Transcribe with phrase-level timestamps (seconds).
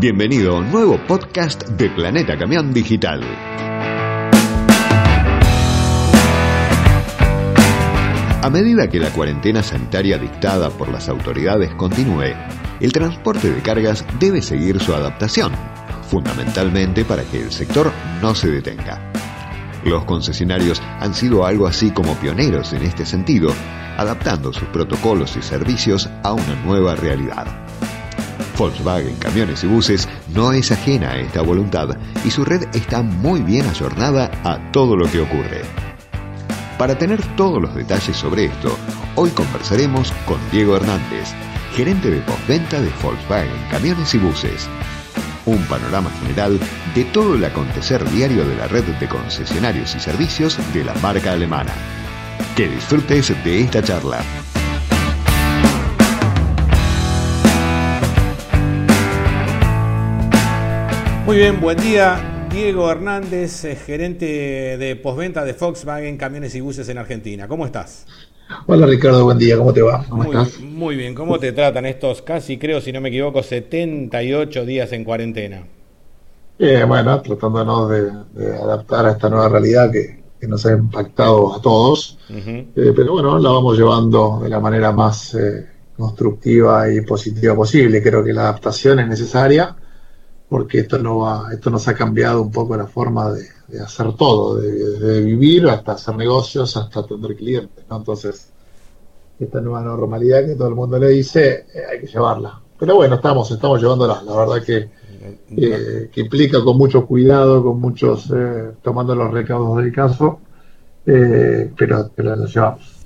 [0.00, 3.20] Bienvenido a un nuevo podcast de Planeta Camión Digital.
[8.40, 12.32] A medida que la cuarentena sanitaria dictada por las autoridades continúe,
[12.80, 15.52] el transporte de cargas debe seguir su adaptación,
[16.08, 19.12] fundamentalmente para que el sector no se detenga.
[19.84, 23.52] Los concesionarios han sido algo así como pioneros en este sentido,
[23.98, 27.46] adaptando sus protocolos y servicios a una nueva realidad.
[28.58, 33.40] Volkswagen Camiones y Buses no es ajena a esta voluntad y su red está muy
[33.42, 35.62] bien ayornada a todo lo que ocurre.
[36.78, 38.74] Para tener todos los detalles sobre esto,
[39.14, 41.28] hoy conversaremos con Diego Hernández,
[41.74, 44.68] gerente de postventa de Volkswagen Camiones y Buses.
[45.44, 46.58] Un panorama general
[46.94, 51.32] de todo el acontecer diario de la red de concesionarios y servicios de la marca
[51.32, 51.72] alemana.
[52.56, 54.22] Que disfrutes de esta charla.
[61.30, 62.48] Muy bien, buen día.
[62.50, 64.26] Diego Hernández, eh, gerente
[64.76, 67.46] de postventa de Volkswagen Camiones y Buses en Argentina.
[67.46, 68.04] ¿Cómo estás?
[68.66, 70.04] Hola Ricardo, buen día, ¿cómo te va?
[70.08, 70.60] ¿Cómo muy, estás?
[70.60, 75.04] Muy bien, ¿cómo te tratan estos casi, creo, si no me equivoco, 78 días en
[75.04, 75.68] cuarentena?
[76.58, 81.54] Eh, bueno, tratándonos de, de, adaptar a esta nueva realidad que, que nos ha impactado
[81.54, 82.66] a todos, uh -huh.
[82.74, 85.64] eh, pero bueno, la vamos llevando de la manera más eh,
[85.96, 88.02] constructiva y positiva posible.
[88.02, 89.76] Creo que la adaptación es necesaria
[90.50, 94.14] porque esto, no va, esto nos ha cambiado un poco la forma de, de hacer
[94.16, 97.84] todo, de, de, vivir hasta hacer negocios, hasta atender clientes.
[97.88, 97.98] ¿no?
[97.98, 98.50] Entonces,
[99.38, 102.60] esta nueva normalidad que todo el mundo le dice, eh, hay que llevarla.
[102.78, 104.22] Pero bueno, estamos, estamos llevándola.
[104.22, 104.90] La verdad que,
[105.56, 110.40] eh, que implica con mucho cuidado, con muchos, eh, tomando los recaudos del caso,
[111.06, 113.00] eh, pero, pero lo llevamos.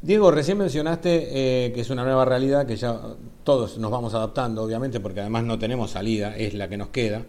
[0.00, 2.98] Diego, recién mencionaste eh, que es una nueva realidad que ya
[3.46, 7.22] todos nos vamos adaptando, obviamente, porque además no tenemos salida, es la que nos queda.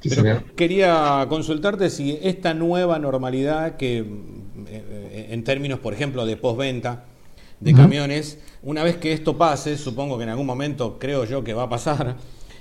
[0.00, 0.44] Sí, Pero señor.
[0.56, 3.98] quería consultarte si esta nueva normalidad que,
[4.68, 7.04] eh, en términos, por ejemplo, de postventa
[7.60, 7.76] de uh -huh.
[7.76, 11.64] camiones, una vez que esto pase, supongo que en algún momento creo yo que va
[11.64, 12.16] a pasar,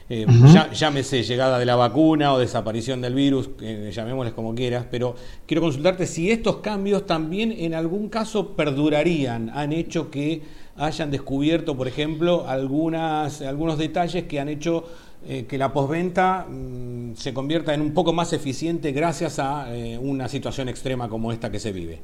[0.09, 0.53] eh, uh -huh.
[0.53, 5.15] ya, llámese llegada de la vacuna o desaparición del virus, eh, llamémosles como quieras, pero
[5.47, 10.41] quiero consultarte si estos cambios también en algún caso perdurarían, han hecho que
[10.79, 14.85] hayan descubierto, por ejemplo, algunas, algunos detalles que han hecho
[15.27, 19.97] eh, que la postventa mmm, se convierta en un poco más eficiente gracias a eh,
[19.97, 22.01] una situación extrema como esta que se vive.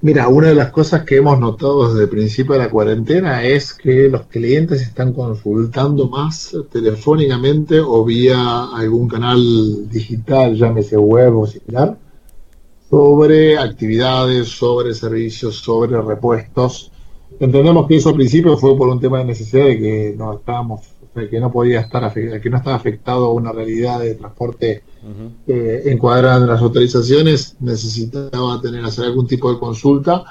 [0.00, 3.72] Mira, una de las cosas que hemos notado desde el principio de la cuarentena es
[3.72, 11.46] que los clientes están consultando más telefónicamente o vía algún canal digital, llámese web o
[11.46, 11.96] similar,
[12.90, 16.90] sobre actividades, sobre servicios, sobre repuestos.
[17.40, 20.80] Entendemos que eso al principio fue por un tema de necesidad de que no estábamos,
[21.30, 25.30] que no podía estar, que no estaba afectado a una realidad de transporte uh -huh.
[25.46, 30.24] eh, encuadrada en las autorizaciones, necesitaba tener hacer algún tipo de consulta.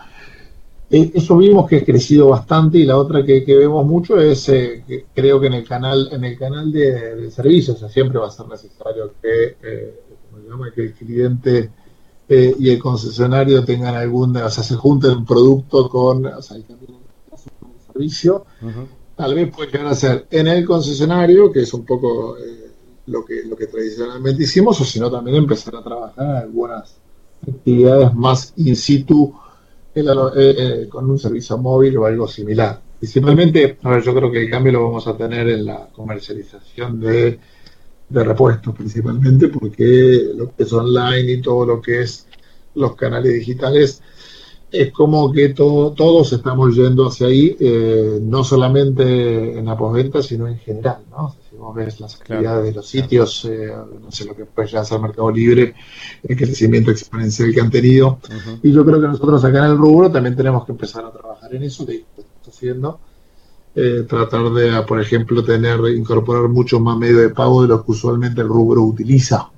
[0.90, 4.50] Eh, eso vimos que ha crecido bastante y la otra que, que vemos mucho es
[4.50, 7.90] eh, que creo que en el canal en el canal de, de servicios o sea,
[7.90, 9.94] siempre va a ser necesario que, eh,
[10.76, 11.70] que el cliente
[12.34, 16.56] eh, y el concesionario tengan algún, o sea, se junten un producto con o sea,
[16.56, 16.66] el
[17.92, 18.46] servicio.
[18.62, 18.88] Uh -huh.
[19.18, 22.72] Tal vez puede llegar a ser en el concesionario, que es un poco eh,
[23.08, 26.96] lo que, lo que tradicionalmente hicimos, o si no también empezar a trabajar en algunas
[27.46, 29.34] actividades más in situ
[29.94, 32.80] en la, eh, eh, con un servicio móvil o algo similar.
[32.98, 37.02] Principalmente, a ver, yo creo que el cambio lo vamos a tener en la comercialización
[37.02, 37.40] de,
[38.12, 42.28] de repuestos, principalmente porque lo que es online y todo lo que es
[42.76, 44.02] los canales digitales
[44.72, 50.22] es como que todo, todos estamos yendo hacia ahí, eh, no solamente en la postventa,
[50.22, 51.36] sino en general, ¿no?
[51.50, 53.84] Si vos ves las actividades claro, de los sitios, claro.
[53.94, 55.76] eh, no sé lo que puede llegar a ser Mercado Libre,
[56.24, 58.60] el crecimiento exponencial que han tenido, uh -huh.
[58.64, 61.54] y yo creo que nosotros acá en el rubro también tenemos que empezar a trabajar
[61.54, 63.00] en eso, de lo estamos haciendo,
[63.76, 67.92] eh, tratar de, por ejemplo, tener, incorporar mucho más medio de pago de lo que
[67.92, 69.50] usualmente el rubro utiliza,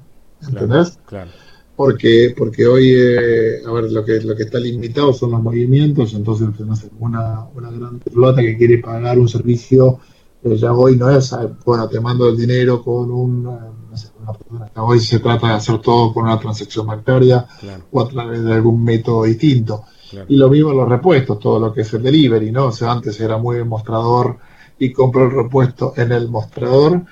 [0.42, 1.00] ¿entendés?
[1.06, 1.32] claro.
[1.32, 1.44] claro
[1.76, 6.14] porque porque hoy eh, a ver lo que lo que está limitado son los movimientos
[6.14, 10.00] entonces no sé, una, una gran flota que quiere pagar un servicio
[10.44, 14.34] eh, ya hoy no es bueno te mando el dinero con un no sé, una
[14.34, 17.84] persona hoy se trata de hacer todo con una transacción bancaria claro.
[17.92, 19.84] o a través de algún método distinto
[20.28, 22.92] y lo mismo en los repuestos todo lo que es el delivery no o sea
[22.92, 24.38] antes era muy mostrador
[24.80, 27.04] y compro el repuesto en el mostrador.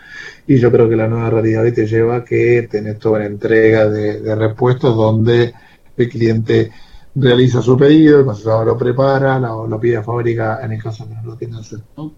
[0.47, 3.27] Y yo creo que la nueva realidad hoy te lleva a que tenés toda una
[3.27, 5.53] entrega de, de, repuestos donde
[5.95, 6.71] el cliente
[7.15, 11.07] realiza su pedido, el concesionario lo prepara, lo, lo, pide a fábrica en el caso
[11.07, 12.13] que no lo tenga en stock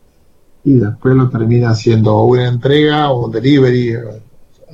[0.66, 3.96] y después lo termina haciendo una entrega o un delivery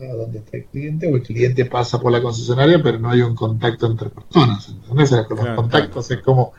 [0.08, 3.22] a donde está el cliente o el cliente pasa por la concesionaria pero no hay
[3.22, 4.70] un contacto entre personas.
[4.70, 5.12] ¿entendés?
[5.12, 6.54] Los contactos es como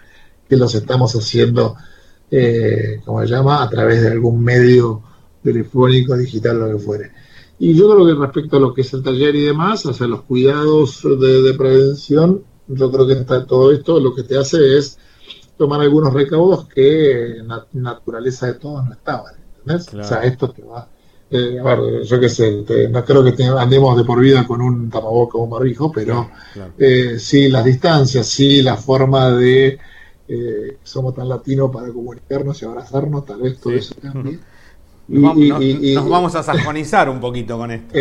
[0.48, 1.76] que los estamos haciendo,
[2.30, 5.02] eh, como se llama, a través de algún medio
[5.42, 7.12] telefónico, digital, lo que fuere.
[7.58, 10.06] Y yo creo que respecto a lo que es el taller y demás, o sea,
[10.06, 14.98] los cuidados de, prevención, yo creo que está todo esto lo que te hace es
[15.56, 19.34] tomar algunos recaudos que en la naturaleza de todos no estaban.
[19.58, 19.92] ¿entendés?
[19.94, 20.88] O sea, esto te va.
[21.32, 24.90] Eh, a ver, yo qué sé, no creo que andemos de por vida con un
[24.90, 26.28] tapaboca o un barbijo, pero
[26.76, 29.78] Eh, sí las distancias, sí la forma de.
[30.26, 34.38] Eh, somos tan latinos para comunicarnos y abrazarnos, tal vez todo eso cambie.
[35.08, 37.96] Nos, vamos a sajonizar un poquito con esto.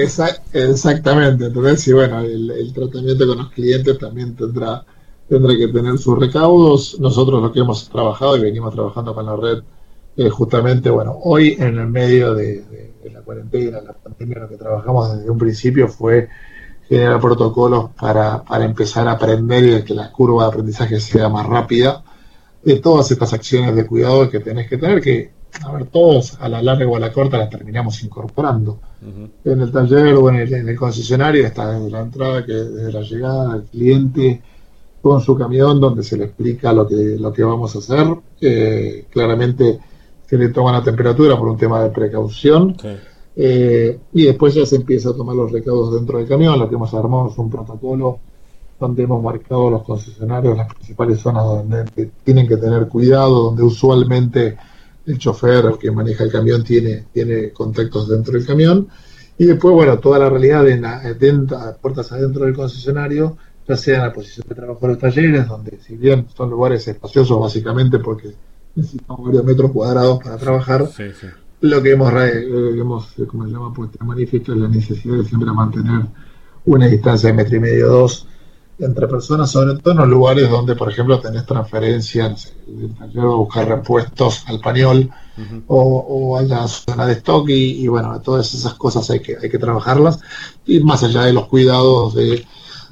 [0.53, 4.85] exactamente, entonces, sí, bueno, el, tratamiento con los clientes también tendrá,
[5.27, 6.99] tendrá que tener sus recaudos.
[6.99, 9.63] Nosotros lo que hemos trabajado y venimos trabajando con la red,
[10.17, 15.17] eh, justamente, bueno, hoy en el medio de, la cuarentena, la pandemia, lo que trabajamos
[15.17, 16.27] desde un principio fue
[16.87, 21.45] generar protocolos para, para empezar a aprender y que la curva de aprendizaje sea más
[21.45, 22.03] rápida
[22.63, 25.31] de todas estas acciones de cuidado que tenés que tener, que
[25.63, 28.79] a ver, todos a la larga o a la corta las terminamos incorporando.
[29.43, 33.53] En el taller o en el, concesionario está desde la entrada, que desde la llegada
[33.53, 34.41] del cliente
[35.01, 38.07] con su camión donde se le explica lo que, lo que vamos a hacer.
[38.41, 39.79] Eh, claramente
[40.29, 42.75] se le toma la temperatura por un tema de precaución.
[43.35, 46.59] Eh, y después ya se empieza a tomar los recaudos dentro del camión.
[46.59, 48.19] Lo que hemos armado es un protocolo
[48.79, 54.55] donde hemos marcado los concesionarios, las principales zonas donde tienen que tener cuidado, donde usualmente
[55.07, 58.87] el chofer, el que maneja el camión, tiene, tiene contactos dentro del camión.
[59.39, 61.01] Y después, bueno, toda la realidad de la,
[61.81, 63.35] puertas adentro del concesionario,
[63.67, 66.87] ya sea en la posición de trabajo de los talleres, donde si bien son lugares
[66.87, 68.35] espaciosos básicamente porque
[68.75, 70.89] necesitamos varios metros cuadrados para trabajar,
[71.61, 76.05] lo que hemos, hemos como se llama, puesto manifiesto es la necesidad de siempre mantener
[76.65, 78.27] una distancia de metro y medio, dos,
[78.79, 83.67] entre personas, sobre todo en los lugares donde, por ejemplo, tenés transferencias, el taller buscar
[83.67, 85.09] repuestos al pañol
[85.67, 89.59] o, a la zona de stock y, bueno, todas esas cosas hay que, hay que
[89.59, 90.19] trabajarlas.
[90.65, 92.45] Y más allá de los cuidados de,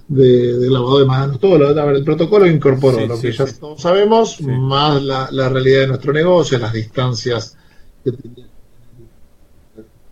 [0.07, 5.03] de, lavado de manos, todo lo, el protocolo incorporó lo que ya todos sabemos, más
[5.03, 7.57] la, la, realidad de nuestro negocio, las distancias
[8.03, 8.47] que tenías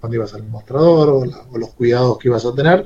[0.06, 2.86] cuando ibas al mostrador o los cuidados que ibas a tener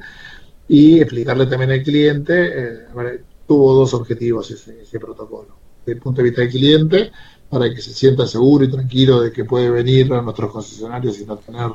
[0.69, 5.57] y explicarle también al cliente, eh, tuvo dos objetivos ese, protocolo.
[5.79, 7.11] Desde el punto de vista del cliente,
[7.49, 11.25] para que se sienta seguro y tranquilo de que puede venir a nuestros concesionarios y
[11.25, 11.71] no tener,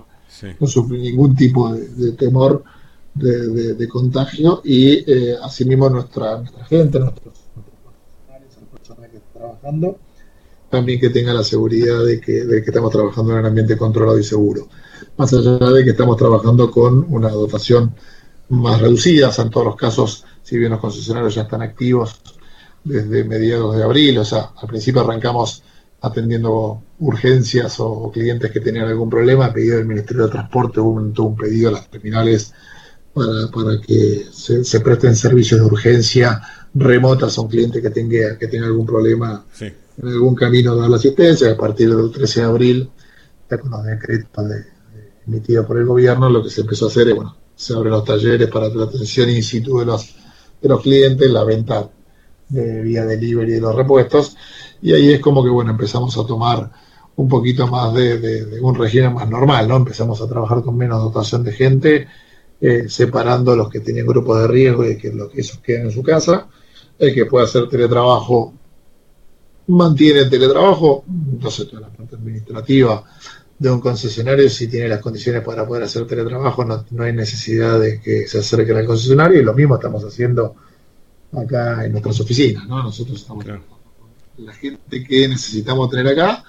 [0.59, 2.65] no sufrir ningún tipo de, temor
[3.15, 9.99] de, contagio y eh, asimismo nuestra, nuestra gente, nuestros, concesionarios, las personas que están trabajando,
[10.69, 14.19] también que tenga la seguridad de que, de que estamos trabajando en un ambiente controlado
[14.19, 14.69] y seguro.
[15.17, 17.95] Más allá de que estamos trabajando con una dotación
[18.49, 22.21] más reducidas en todos los casos, si bien los concesionarios ya están activos
[22.83, 25.63] desde mediados de abril, o sea, al principio arrancamos
[26.01, 31.37] atendiendo urgencias o, clientes que tenían algún problema, pedido del Ministerio de Transporte, hubo un
[31.37, 32.53] pedido a las terminales
[33.15, 36.41] para, para que se, presten servicios de urgencia
[36.75, 40.91] remotas a un cliente que tenga, que tenga algún problema en algún camino de dar
[40.91, 41.53] la asistencia.
[41.53, 42.91] A partir del 13 de abril,
[43.51, 44.45] ya con los decretos
[45.27, 48.05] emitidos por el gobierno, lo que se empezó a hacer es, bueno, se abren los
[48.05, 50.15] talleres para la atención in situ de los,
[50.61, 51.89] de los clientes, la venta
[52.49, 54.37] de vía delivery de los repuestos,
[54.83, 56.71] y ahí es como que, bueno, empezamos a tomar
[57.17, 59.77] un poquito más de, un régimen más normal, ¿no?
[59.77, 62.09] Empezamos a trabajar con menos dotación de gente,
[62.67, 66.49] eh, separando los que tienen grupos de riesgo y que, esos queden en su casa,
[66.99, 68.55] el que puede hacer teletrabajo
[69.67, 73.05] mantiene el teletrabajo, entonces toda la parte administrativa
[73.59, 77.79] de un concesionario si tiene las condiciones para poder hacer teletrabajo, no, no hay necesidad
[77.79, 80.55] de que se acerquen al concesionario y lo mismo estamos haciendo
[81.35, 82.83] acá en nuestras oficinas, ¿no?
[82.83, 83.45] Nosotros estamos
[84.39, 86.43] la gente que necesitamos tener acá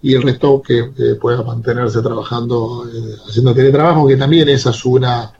[0.00, 5.32] y el resto que pueda mantenerse trabajando, eh, haciendo teletrabajo, que también esa es una,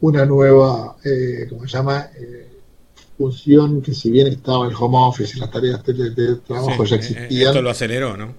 [0.00, 2.08] una nueva, eh, ¿cómo se llama?
[2.18, 2.48] Eh,
[3.16, 7.48] función que si bien estaba el home office y las tareas de, trabajo ya existían.
[7.48, 8.34] Esto lo aceleró, ¿no?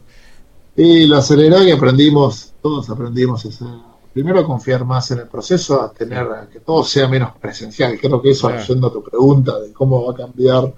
[0.75, 3.45] Y lo aceleró y aprendimos, todos aprendimos
[4.13, 7.99] primero a confiar más en el proceso, a tener que todo sea menos presencial.
[7.99, 8.87] Creo que eso, claro.
[8.87, 10.73] a tu pregunta de cómo va a cambiar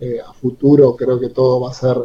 [0.00, 1.96] eh, a futuro, creo que todo va a ser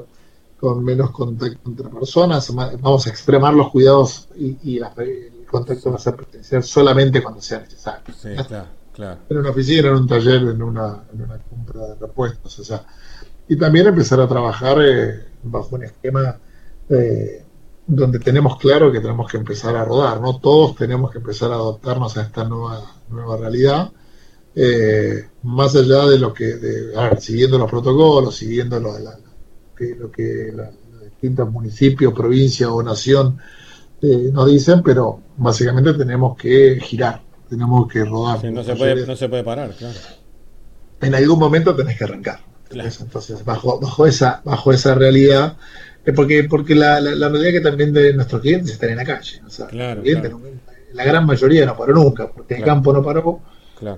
[0.60, 2.54] con menos contacto entre personas.
[2.54, 7.60] Vamos a extremar los cuidados y, el contacto va a ser presencial solamente cuando sea
[7.60, 8.14] necesario.
[9.30, 12.60] En una oficina, en un taller, en una, en una compra de repuestos.
[12.60, 12.84] O sea,
[13.48, 16.38] y también empezar a trabajar eh, bajo un esquema
[17.88, 20.40] donde tenemos claro que tenemos que empezar a rodar, ¿no?
[20.40, 23.92] Todos tenemos que empezar a adaptarnos a esta nueva, nueva realidad,
[24.56, 29.18] eh, más allá de lo que, de, siguiendo los protocolos, siguiendo lo, la,
[29.76, 30.68] que, lo que los
[31.04, 33.40] distintos municipios, provincia o nación
[34.02, 38.44] eh, nos dicen, pero básicamente tenemos que girar, tenemos que rodar.
[38.46, 39.98] no, se puede, no se puede parar, claro.
[41.02, 42.40] En algún momento tenés que arrancar.
[42.72, 45.58] Entonces, bajo, bajo, esa, bajo esa realidad,
[46.16, 49.42] porque, porque la, la, realidad que también de nuestros clientes están en la calle.
[50.94, 53.42] la gran mayoría no paró nunca, porque el campo no paró,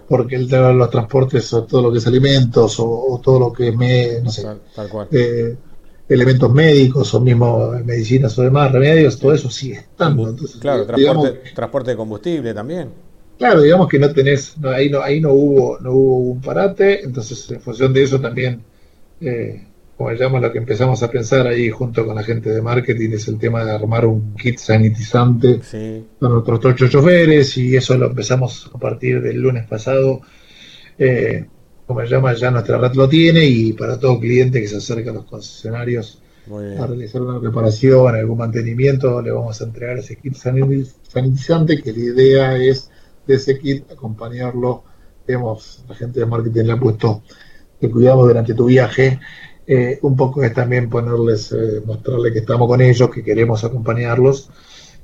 [0.08, 3.76] porque el, los transportes o todo lo que es alimentos o, todo lo que es,
[3.76, 4.46] me, no sé,
[5.12, 5.56] eh,
[6.08, 10.30] elementos médicos o mismo medicinas o demás, remedios, todo eso sigue estando.
[10.30, 12.90] Entonces, claro, transporte, transporte de combustible también.
[13.38, 17.50] Claro, digamos que no tenés, ahí no, ahí no hubo, no hubo un parate, entonces
[17.52, 18.62] en función de eso también
[19.20, 19.64] eh,
[19.98, 23.28] como llama, lo que empezamos a pensar ahí junto con la gente de marketing es
[23.28, 25.62] el tema de armar un kit sanitizante
[26.20, 30.22] con nuestros ocho choferes y eso lo empezamos a partir del lunes pasado.
[30.98, 31.46] Eh,
[31.86, 35.14] como llama, ya nuestra red lo tiene y para todo cliente que se acerca a
[35.14, 36.20] los concesionarios
[36.80, 42.00] a realizar una reparación, algún mantenimiento, le vamos a entregar ese kit sanitizante que la
[42.00, 42.90] idea es
[43.26, 44.84] de ese kit acompañarlo.
[45.26, 47.24] Vemos, la gente de marketing le ha puesto
[47.80, 49.20] que cuidamos durante tu viaje
[49.66, 54.50] eh, un poco es también ponerles, eh, mostrarle que estamos con ellos, que queremos acompañarlos.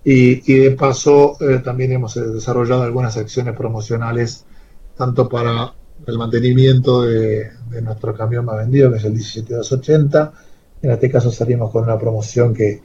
[0.04, 4.46] Y, de paso, eh, también hemos desarrollado algunas acciones promocionales,
[4.98, 5.74] tanto para
[6.06, 7.52] el mantenimiento de,
[7.82, 10.34] nuestro camión más vendido, que es el 17280.
[10.82, 12.82] En este caso salimos con una promoción que,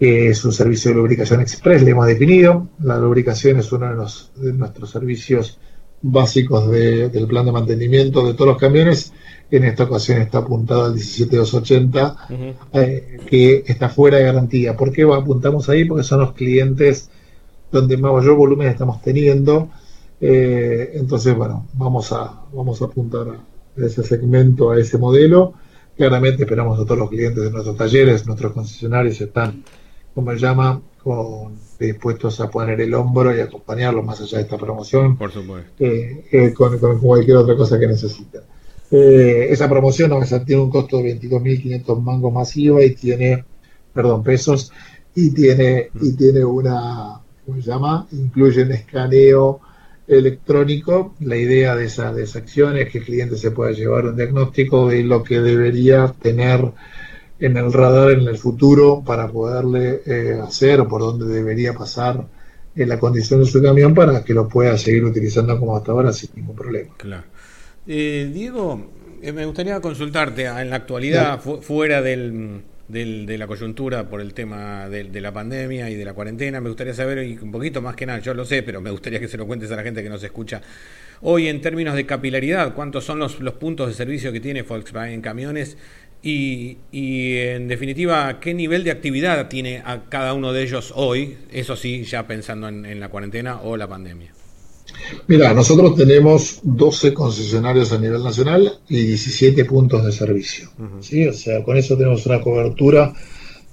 [0.00, 2.68] es un servicio de lubricación express, le hemos definido.
[2.82, 5.58] La lubricación es uno de, los, de nuestros servicios
[6.00, 9.12] básicos del plan de mantenimiento de todos los camiones
[9.50, 12.16] en esta ocasión está apuntado al 17280,
[12.74, 14.76] eh, que está fuera de garantía.
[14.76, 15.84] ¿Por qué apuntamos ahí?
[15.86, 17.10] Porque son los clientes
[17.72, 19.70] donde mayor volumen estamos teniendo.
[20.20, 25.54] Eh, entonces, bueno, vamos a, vamos a apuntar a ese segmento, a ese modelo.
[25.96, 29.64] Claramente esperamos a todos los clientes de nuestros talleres, nuestros concesionarios están,
[30.14, 34.58] como se llama, con, dispuestos a poner el hombro y acompañarlos más allá de esta
[34.58, 35.16] promoción.
[35.16, 35.70] Por supuesto.
[35.78, 38.42] Eh, con, con, cualquier otra cosa que necesiten.
[38.90, 40.12] Eh, esa promoción
[40.46, 43.44] tiene un costo de 22.500 mangos masiva y tiene,
[43.92, 44.72] perdón, pesos,
[45.14, 48.06] y tiene, y tiene una, ¿cómo se llama?
[48.12, 49.60] Incluye un escaneo
[50.08, 51.14] electrónico.
[51.20, 54.16] La idea de esa, de esa acción es que el cliente se pueda llevar un
[54.16, 56.72] diagnóstico de lo que debería tener
[57.38, 62.26] en el radar en el futuro para poderle eh, hacer o por dónde debería pasar
[62.74, 66.12] eh, la condición de su camión para que lo pueda seguir utilizando como hasta ahora
[66.12, 66.94] sin ningún problema.
[66.96, 67.24] Claro.
[67.86, 68.90] Eh, Diego,
[69.22, 74.32] eh, me gustaría consultarte ah, en la actualidad, fuera del, de la coyuntura por el
[74.32, 77.94] tema de, la pandemia y de la cuarentena, me gustaría saber, y un poquito más
[77.94, 80.02] que nada, yo lo sé, pero me gustaría que se lo cuentes a la gente
[80.02, 80.62] que nos escucha.
[81.20, 85.20] Hoy, en términos de capilaridad, ¿cuántos son los, los puntos de servicio que tiene Volkswagen
[85.20, 85.76] Camiones?
[86.22, 91.36] Y, y, en definitiva, ¿qué nivel de actividad tiene a cada uno de ellos hoy?
[91.52, 94.37] Eso sí, ya pensando en la cuarentena o la pandemia.
[95.26, 100.70] Mira, nosotros tenemos 12 concesionarios a nivel nacional y 17 puntos de servicio.
[101.00, 101.26] ¿sí?
[101.26, 103.12] O sea, con eso tenemos una cobertura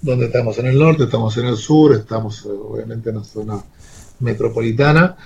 [0.01, 3.63] donde estamos en el norte, estamos en el sur, estamos eh, obviamente en la zona
[4.19, 5.17] metropolitana.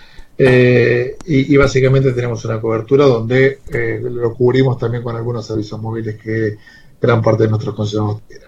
[0.41, 6.15] Eh, y, básicamente tenemos una cobertura donde eh, lo cubrimos también con algunos servicios móviles
[6.15, 6.55] que
[7.01, 8.47] gran parte de nuestros concesionarios tienen.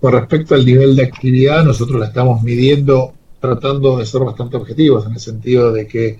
[0.00, 5.06] Con respecto al nivel de actividad, nosotros la estamos midiendo tratando de ser bastante objetivos
[5.06, 6.18] en el sentido de que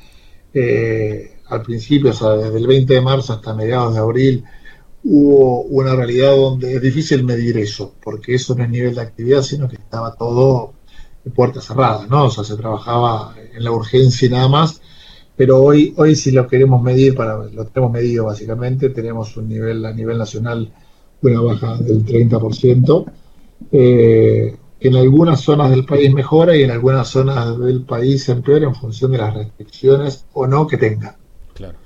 [0.55, 4.45] eh, al principio, o sea, desde el 20 de marzo hasta mediados de abril,
[5.05, 9.43] hubo una realidad donde es difícil medir eso, porque eso no es nivel de actividad,
[9.43, 10.75] sino que estaba todo
[11.25, 12.27] de puertas cerradas, ¿no?
[12.27, 14.81] O sea, se trabajaba en la urgencia y nada más,
[15.37, 19.85] pero hoy, hoy si lo queremos medir, para, lo tenemos medido básicamente, tenemos un nivel
[19.85, 20.73] a nivel nacional,
[21.23, 23.05] una baja del 30%.
[23.73, 28.75] Eh, en algunas zonas del país mejora y en algunas zonas del país empeora en
[28.75, 31.17] función de las restricciones o no que tenga.
[31.55, 31.77] Claro.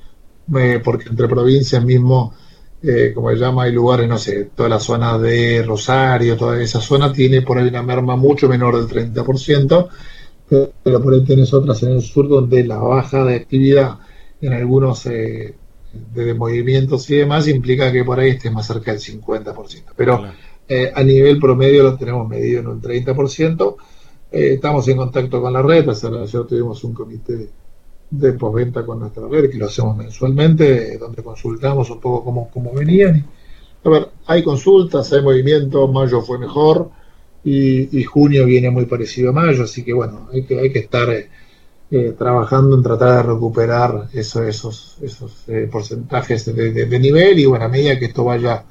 [0.84, 2.34] porque entre provincias mismo,
[2.82, 6.80] eh, como se llama, hay lugares, no sé, toda la zona de Rosario, toda esa
[6.80, 9.88] zona tiene por ahí una merma mucho menor del 30%,
[10.48, 13.98] pero por ahí tenés otras en el sur donde la baja de actividad
[14.40, 15.54] en algunos eh,
[16.14, 19.84] de movimientos y demás implica que por ahí esté más cerca del 50%.
[19.96, 20.24] Pero
[20.68, 23.76] eh, a nivel promedio lo tenemos medido en un 30%.
[24.33, 27.49] Eh, estamos en contacto con la red, ayer tuvimos un comité
[28.11, 32.73] de postventa con nuestra red, que lo hacemos mensualmente, donde consultamos un poco cómo, cómo
[32.73, 33.26] venían.
[33.85, 36.90] A ver, hay consultas, hay movimiento, mayo fue mejor,
[37.44, 41.11] y, junio viene muy parecido a mayo, así que bueno, hay que, hay que estar
[41.11, 41.28] eh,
[41.90, 47.66] eh, trabajando en tratar de recuperar eso, esos, esos eh, porcentajes de, nivel y bueno,
[47.66, 48.64] a medida que esto vaya,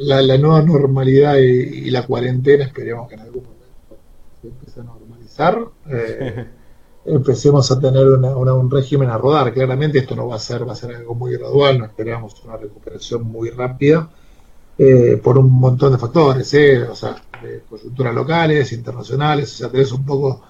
[0.00, 3.96] la, nueva normalidad y, la cuarentena, esperemos que en algún momento
[4.40, 5.58] se empiece a normalizar.
[7.06, 9.52] empecemos a tener un régimen a rodar.
[9.52, 12.56] Claramente esto no va a ser, va a ser algo muy gradual, no esperamos una
[12.56, 14.10] recuperación muy rápida,
[14.78, 19.68] eh, por un montón de factores, eh, o sea, de coyunturas locales, internacionales, o sea,
[19.70, 20.42] tenés un poco,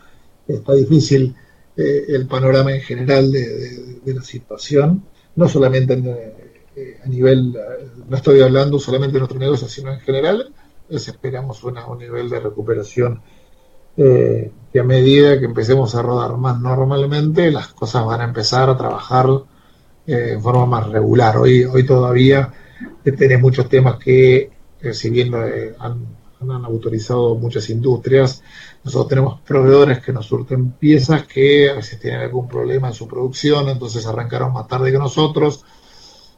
[0.48, 1.34] está difícil
[1.76, 5.94] eh, el panorama en general de, la situación, no solamente
[7.04, 7.56] a nivel,
[8.08, 10.52] no estoy hablando solamente de nuestro negocio, sino en general,
[10.90, 13.22] esperamos un nivel de recuperación
[13.96, 18.76] que a medida que empecemos a rodar más normalmente, las cosas van a empezar a
[18.76, 19.26] trabajar
[20.06, 21.38] en forma más regular.
[21.38, 22.52] Hoy, hoy todavía
[23.02, 24.50] tenés muchos temas que,
[24.92, 26.16] si bien eh, han,
[26.64, 28.42] autorizado muchas industrias,
[28.84, 33.08] nosotros tenemos proveedores que nos surten piezas que a veces tienen algún problema en su
[33.08, 35.64] producción, entonces arrancaron más tarde que nosotros.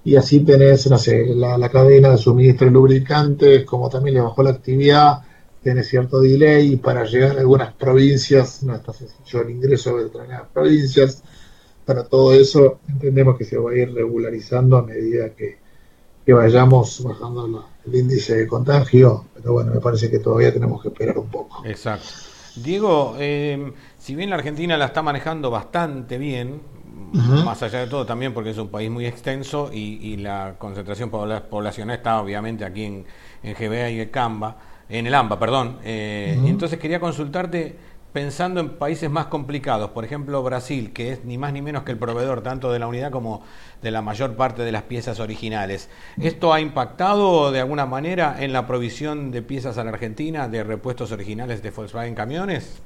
[0.08, 4.42] Y así tenés, no sé, la, cadena de suministro de lubricantes, como también le bajó
[4.42, 5.18] la actividad,
[5.62, 10.48] tiene cierto delay para llegar a algunas provincias no está sencillo el ingreso de determinadas
[10.48, 11.22] provincias.
[11.84, 15.58] Para todo eso entendemos que se va a ir regularizando a medida que,
[16.24, 20.88] que vayamos bajando el índice de contagio, pero bueno, me parece que todavía tenemos que
[20.88, 21.66] esperar un poco.
[21.66, 22.08] Exacto.
[22.56, 26.62] Diego, eh, si bien la Argentina la está manejando bastante bien,
[27.12, 31.96] más allá de todo también porque es un país muy extenso y, la concentración poblacional
[31.96, 33.06] está obviamente aquí en,
[33.42, 34.56] en GBA y en Camba,
[34.88, 35.78] en el AMBA, perdón.
[35.84, 37.76] Eh, entonces quería consultarte
[38.12, 41.92] pensando en países más complicados, por ejemplo Brasil, que es ni más ni menos que
[41.92, 43.42] el proveedor tanto de la unidad como
[43.82, 45.88] de la mayor parte de las piezas originales.
[46.18, 50.64] ¿Esto ha impactado de alguna manera en la provisión de piezas a la Argentina de
[50.64, 52.82] repuestos originales de Volkswagen camiones?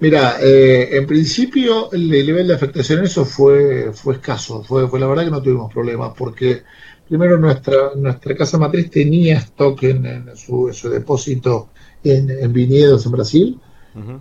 [0.00, 4.98] Mira, eh, en principio el, nivel de afectación en eso fue, fue escaso, fue, fue
[4.98, 6.62] la verdad que no tuvimos problemas porque
[7.08, 11.68] primero nuestra, nuestra casa matriz tenía stock en, su, depósito
[12.02, 13.60] en, en viñedos en Brasil,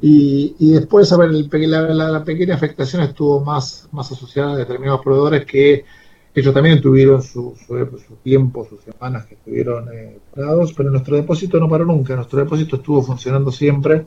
[0.02, 5.86] y, después, a ver, la, pequeña afectación estuvo más, más asociada a determinados proveedores que
[6.34, 11.60] ellos también tuvieron su, su, tiempo, sus semanas que estuvieron eh, parados, pero nuestro depósito
[11.60, 14.06] no paró nunca, nuestro depósito estuvo funcionando siempre.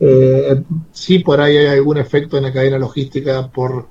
[0.00, 3.88] Eh, sí, por ahí hay algún efecto en la cadena logística por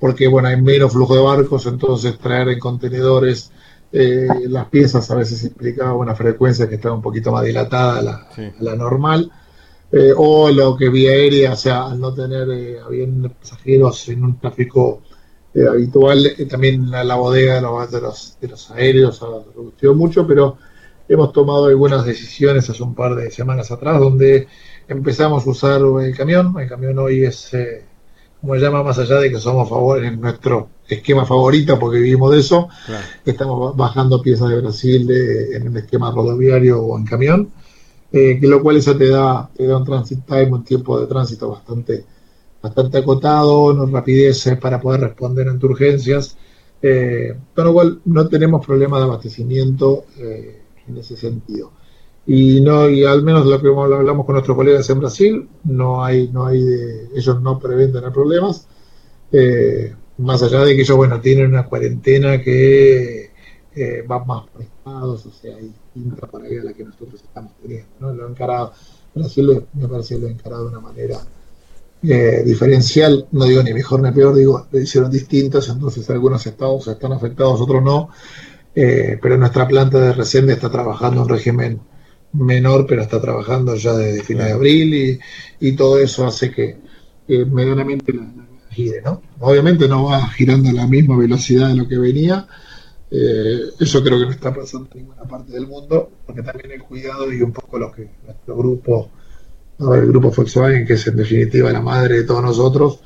[0.00, 3.52] porque bueno hay menos flujo de barcos, entonces traer en contenedores
[3.92, 8.02] eh, las piezas a veces implicaba una frecuencia que estaba un poquito más dilatada a
[8.02, 9.30] la, a la normal.
[9.96, 14.40] Eh, o lo que vía aérea, o sea, al no tener eh, pasajeros en un
[14.40, 15.02] tráfico
[15.54, 20.58] eh, habitual, también la, bodega de los, de los, aéreos ha reducido mucho, pero
[21.08, 24.48] hemos tomado algunas decisiones hace un par de semanas atrás donde
[24.88, 26.54] empezamos a usar el camión.
[26.58, 27.50] El camión hoy es,
[28.40, 32.30] como se llama, más allá de que somos favores en nuestro esquema favorito porque vivimos
[32.32, 32.68] de eso,
[33.24, 35.10] estamos bajando piezas de Brasil
[35.54, 37.52] en un esquema rodoviario o en camión
[38.16, 41.08] eh, que lo cual eso te da, te da un transit time, un tiempo de
[41.08, 42.04] tránsito bastante,
[42.62, 46.36] bastante acotado, no rapidez para poder responder ante urgencias,
[46.80, 51.72] eh, con lo cual no tenemos problemas de abastecimiento eh, en ese sentido.
[52.26, 56.28] Y no, y al menos lo que hablamos con nuestros colegas en Brasil, no hay,
[56.28, 56.62] no hay
[57.14, 58.66] ellos no prevén tener problemas,
[60.18, 63.30] más allá de que ellos bueno tienen una cuarentena que
[64.10, 65.70] va más prestados, o sea, hay
[66.30, 67.88] para a la que nosotros estamos teniendo.
[68.00, 68.12] ¿no?
[68.12, 68.72] Lo encarado,
[69.14, 71.20] Brasil me parece lo ha encarado de una manera
[72.02, 76.86] eh, diferencial, no digo ni mejor ni peor, digo, lo hicieron distintos, entonces algunos estados
[76.88, 78.10] están afectados, otros no,
[78.74, 81.80] eh, pero nuestra planta de Resende está trabajando en régimen
[82.34, 85.20] menor, pero está trabajando ya desde fines de abril
[85.60, 86.76] y, todo eso hace que,
[87.28, 88.26] medianamente la,
[88.70, 89.22] gire, ¿no?
[89.40, 92.46] Obviamente no va girando a la misma velocidad de lo que venía,
[93.10, 96.82] eh, eso creo que no está pasando en ninguna parte del mundo, porque también el
[96.82, 99.10] cuidado y un poco lo que nuestro grupo,
[99.78, 103.00] el grupo Volkswagen, que es en definitiva la madre de todos nosotros,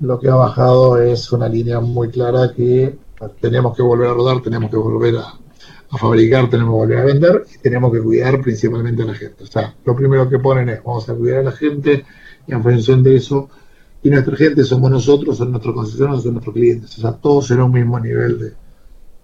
[0.00, 2.98] lo que ha bajado es una línea muy clara que
[3.40, 5.38] tenemos que volver a rodar, tenemos que volver a,
[5.90, 9.44] fabricar, tenemos que volver a vender y tenemos que cuidar principalmente a la gente.
[9.44, 12.04] O sea, lo primero que ponen es vamos a cuidar a la gente
[12.46, 13.48] y en función de eso,
[14.02, 16.98] y nuestra gente somos nosotros, son nuestros concesionarios, son nuestros clientes.
[16.98, 18.52] O sea, todos en un mismo nivel de,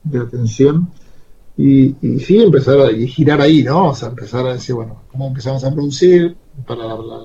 [0.05, 0.88] de atención
[1.57, 3.90] y, y, sí empezar a girar ahí, ¿no?
[3.90, 6.37] O sea, empezar a decir, bueno, ¿cómo empezamos a producir?
[6.66, 7.20] Para las la,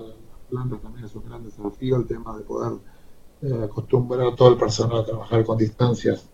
[0.50, 2.74] plantas también es un gran desafío el tema de poder
[3.42, 6.28] eh, acostumbrar a todo el personal a trabajar con distancias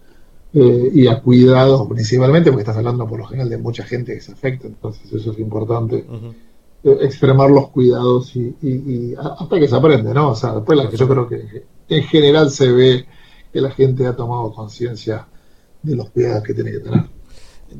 [0.53, 4.21] eh, y a cuidados principalmente, porque estás hablando por lo general de mucha gente que
[4.21, 6.05] se afecta, entonces eso es importante.
[6.83, 10.31] extremar los cuidados y, hasta que se aprende, ¿no?
[10.31, 13.05] O sea, después la que yo creo que en general se ve
[13.51, 15.27] que la gente ha tomado conciencia
[15.81, 17.03] de los cuidados que tiene que tener.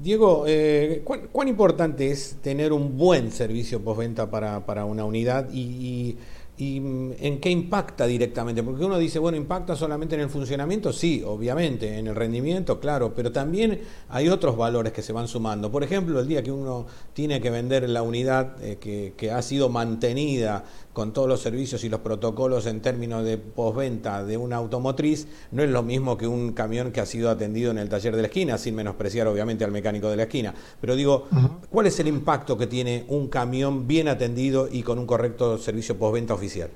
[0.01, 5.59] Diego, eh, ¿cuán, importante es tener un buen servicio postventa para, para una unidad y
[5.63, 6.17] ¿Y
[6.57, 8.63] mm, en qué impacta directamente?
[8.63, 13.13] Porque uno dice, bueno, impacta solamente en el funcionamiento, sí, obviamente, en el rendimiento, claro,
[13.15, 15.71] pero también hay otros valores que se van sumando.
[15.71, 19.41] Por ejemplo, el día que uno tiene que vender la unidad eh, que, que, ha
[19.41, 20.63] sido mantenida
[20.93, 25.63] con todos los servicios y los protocolos en términos de postventa de una automotriz, no
[25.63, 28.27] es lo mismo que un camión que ha sido atendido en el taller de la
[28.27, 30.53] esquina, sin menospreciar obviamente al mecánico de la esquina.
[30.79, 31.27] Pero digo,
[31.69, 35.97] ¿cuál es el impacto que tiene un camión bien atendido y con un correcto servicio
[35.97, 36.69] postventa oficial?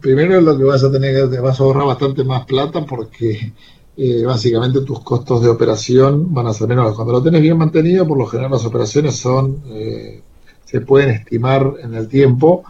[0.00, 3.52] Primero lo que vas a tener, te vas a ahorrar bastante más plata porque
[3.96, 6.94] eh, básicamente tus costos de operación van a ser menores.
[6.94, 10.22] Cuando lo tienes bien mantenido, por lo general las operaciones son, eh,
[10.64, 12.64] se pueden estimar en el tiempo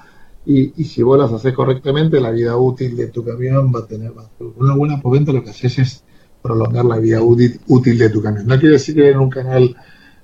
[0.50, 4.14] y, si vos las haces correctamente, la vida útil de tu camión va a tener
[4.56, 6.04] Una buena poventa lo que haces es
[6.40, 8.46] prolongar la vida útil, de tu camión.
[8.46, 9.76] No quiere decir que en un canal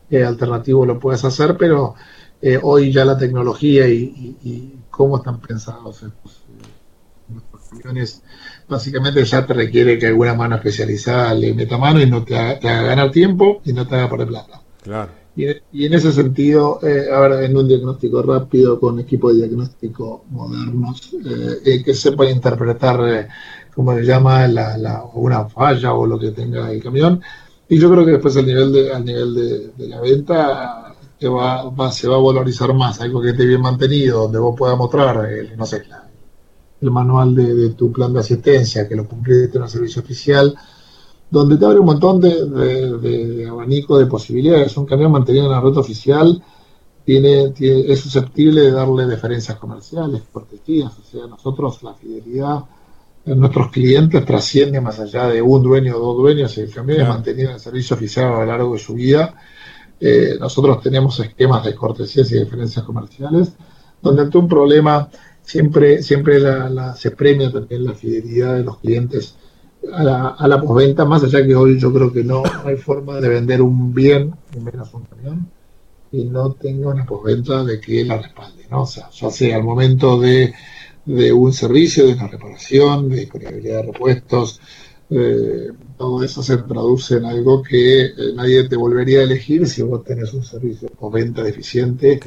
[0.08, 1.94] eh, alternativo lo puedas hacer, pero
[2.40, 6.42] eh, hoy ya la tecnología y, cómo están pensados estos,
[7.28, 8.22] nuestros camiones,
[8.66, 12.58] básicamente ya te requiere que alguna mano especializada le meta mano y no te haga,
[12.60, 14.62] te haga ganar tiempo y no te haga perder plata.
[14.82, 15.23] Claro.
[15.36, 21.12] Y, en ese sentido, eh, ahora en un diagnóstico rápido con equipo de diagnóstico modernos
[21.14, 23.28] eh, eh, que sepan interpretar, eh,
[23.74, 27.20] como se llama, la, una falla o lo que tenga el camión.
[27.68, 29.34] Y yo creo que después al nivel de, al nivel
[29.76, 34.22] de, la venta se va, se va a valorizar más, algo que esté bien mantenido,
[34.22, 35.82] donde vos puedas mostrar, el, no sé,
[36.80, 40.54] el manual de, tu plan de asistencia, que lo cumpliste en un servicio oficial
[41.34, 44.76] donde te abre un montón de, abanico de posibilidades.
[44.76, 46.40] Un camión mantenido en la ruta oficial
[47.04, 52.60] tiene, es susceptible de darle diferencias comerciales, cortesías, o sea, nosotros la fidelidad
[53.24, 57.08] de nuestros clientes trasciende más allá de un dueño o dos dueños, el camión es
[57.08, 59.34] mantenido en el servicio oficial a lo largo de su vida.
[59.98, 63.52] Eh, nosotros tenemos esquemas de cortesías y diferencias comerciales,
[64.00, 65.08] donde ante un problema
[65.42, 66.40] siempre, siempre
[66.94, 69.34] se premia también la fidelidad de los clientes
[69.92, 73.20] a la, a la posventa, más allá que hoy yo creo que no hay forma
[73.20, 75.48] de vender un bien, menos un camión,
[76.12, 78.82] y no tenga una posventa de que la respalde, ¿no?
[78.82, 80.54] O sea, ya sea al momento de,
[81.04, 84.60] de un servicio, de una reparación, de disponibilidad de repuestos,
[85.10, 89.82] eh, todo eso se traduce en algo que eh, nadie te volvería a elegir si
[89.82, 92.18] vos tenés un servicio postventa deficiente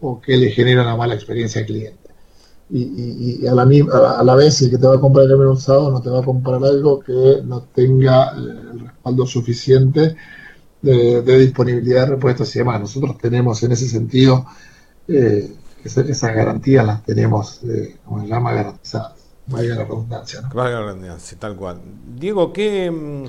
[0.00, 2.07] o que le genera una mala experiencia al cliente
[2.70, 5.90] y, a, la, a, la, vez el que te va a comprar el camión usado
[5.90, 10.16] no te va a comprar algo que no tenga eh, el respaldo suficiente
[10.82, 12.80] de, disponibilidad de repuestos y demás.
[12.80, 14.46] Nosotros tenemos en ese sentido
[15.06, 15.50] eh,
[15.82, 19.14] esas, garantías las tenemos, eh, como se llama, garantizadas.
[19.46, 20.42] Vaya la redundancia.
[20.42, 20.50] ¿no?
[20.52, 21.80] Vaya la redundancia, tal cual.
[22.16, 23.24] Diego, ¿qué mm,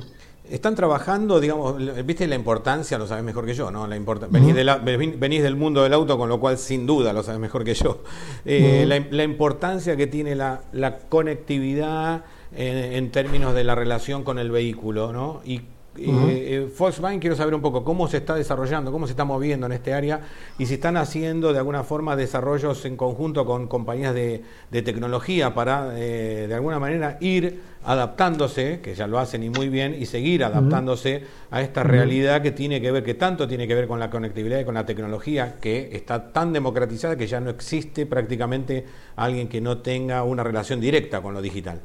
[0.50, 3.88] están trabajando, digamos, viste la importancia, lo sabes mejor que yo, ¿no?
[3.88, 3.98] La
[4.30, 7.74] venís, venís, del mundo del auto, con lo cual sin duda lo sabes mejor que
[7.74, 8.04] yo.
[8.46, 10.62] Eh, la, importancia que tiene la,
[11.10, 12.24] conectividad
[12.56, 15.42] en, términos de la relación con el vehículo, ¿no?
[15.46, 15.62] Y
[16.06, 19.74] eh, Volkswagen quiero saber un poco cómo se está desarrollando, cómo se está moviendo en
[19.74, 20.22] este área
[20.58, 26.00] y si están haciendo de alguna forma desarrollos en conjunto con compañías de, tecnología para
[26.00, 30.44] eh, de alguna manera ir adaptándose, que ya lo hacen y muy bien, y seguir
[30.44, 34.10] adaptándose a esta realidad que tiene que ver, que tanto tiene que ver con la
[34.10, 38.86] conectividad y con la tecnología, que está tan democratizada que ya no existe prácticamente
[39.16, 41.82] alguien que no tenga una relación directa con lo digital.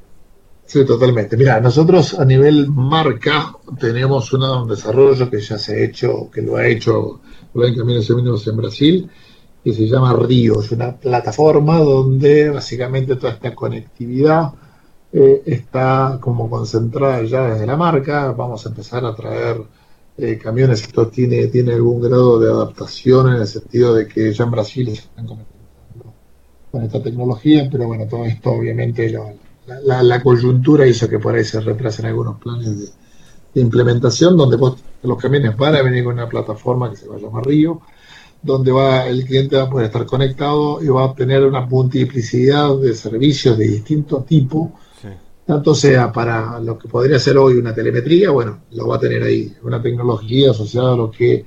[0.75, 1.37] Sí, totalmente.
[1.37, 6.57] Mira, nosotros a nivel marca tenemos un desarrollo que ya se ha hecho, que lo
[6.57, 7.21] ha hecho
[7.55, 9.11] Rubén Caminos Caminos en Brasil,
[9.63, 10.61] que se llama Río.
[10.61, 14.53] Es una plataforma donde básicamente toda esta conectividad
[15.13, 18.33] eh, está como concentrada ya desde la marca.
[18.33, 19.63] Vamos a empezar a traer
[20.19, 20.83] eh, camiones.
[20.83, 24.87] Esto tiene, tiene algún grado de adaptación en el sentido de que ya en Brasil
[24.87, 26.15] se están comenzando
[26.73, 31.45] con esta tecnología, pero bueno, todo esto obviamente lo la, coyuntura hizo que por ahí
[31.45, 34.59] se retrasen algunos planes de, implementación, donde
[35.05, 37.83] los camiones van a venir con una plataforma que se va a llamar Río,
[38.43, 42.77] donde va el cliente va a poder estar conectado y va a obtener una multiplicidad
[42.77, 44.73] de servicios de distinto tipo,
[45.47, 49.23] tanto sea para lo que podría ser hoy una telemetría, bueno, lo va a tener
[49.23, 51.45] ahí, una tecnología asociada a lo que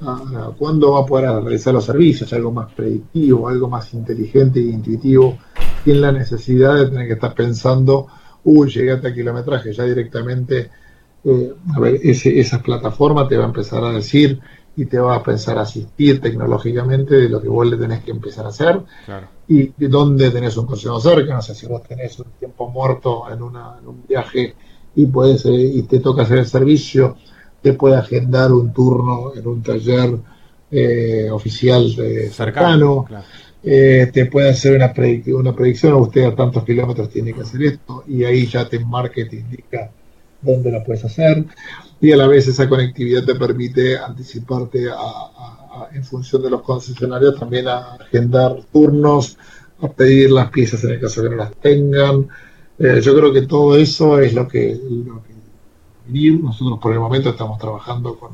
[0.00, 4.64] a, cuándo va a poder realizar los servicios, algo más predictivo, algo más inteligente e
[4.64, 5.38] intuitivo
[5.84, 8.06] sin la necesidad de tener que estar pensando,
[8.44, 10.70] uy, llegué a kilometraje, ya directamente,
[11.24, 14.40] eh, a ver, ese, esa plataforma te va a empezar a decir
[14.76, 18.46] y te va a pensar asistir tecnológicamente de lo que vos le tenés que empezar
[18.46, 18.80] a hacer.
[19.48, 23.24] Y de dónde tenés un consejo cerca, no sé si vos tenés un tiempo muerto
[23.28, 24.54] en, una, un viaje
[24.94, 27.16] y puedes eh, y te toca hacer el servicio,
[27.62, 30.16] te puede agendar un turno en un taller
[30.70, 33.06] eh, oficial de cercano,
[33.62, 34.92] eh, te puede hacer una,
[35.38, 39.20] una predicción, usted a tantos kilómetros tiene que hacer esto y ahí ya te enmarca
[39.20, 39.90] y te indica
[40.40, 41.44] dónde lo puedes hacer
[42.00, 44.86] y a la vez esa conectividad te permite anticiparte
[45.92, 49.36] en función de los concesionarios también a agendar turnos,
[49.80, 52.28] a pedir las piezas en el caso que no las tengan.
[52.78, 55.22] Eh, yo creo que todo eso es lo que, lo
[56.08, 58.30] nosotros por el momento estamos trabajando con,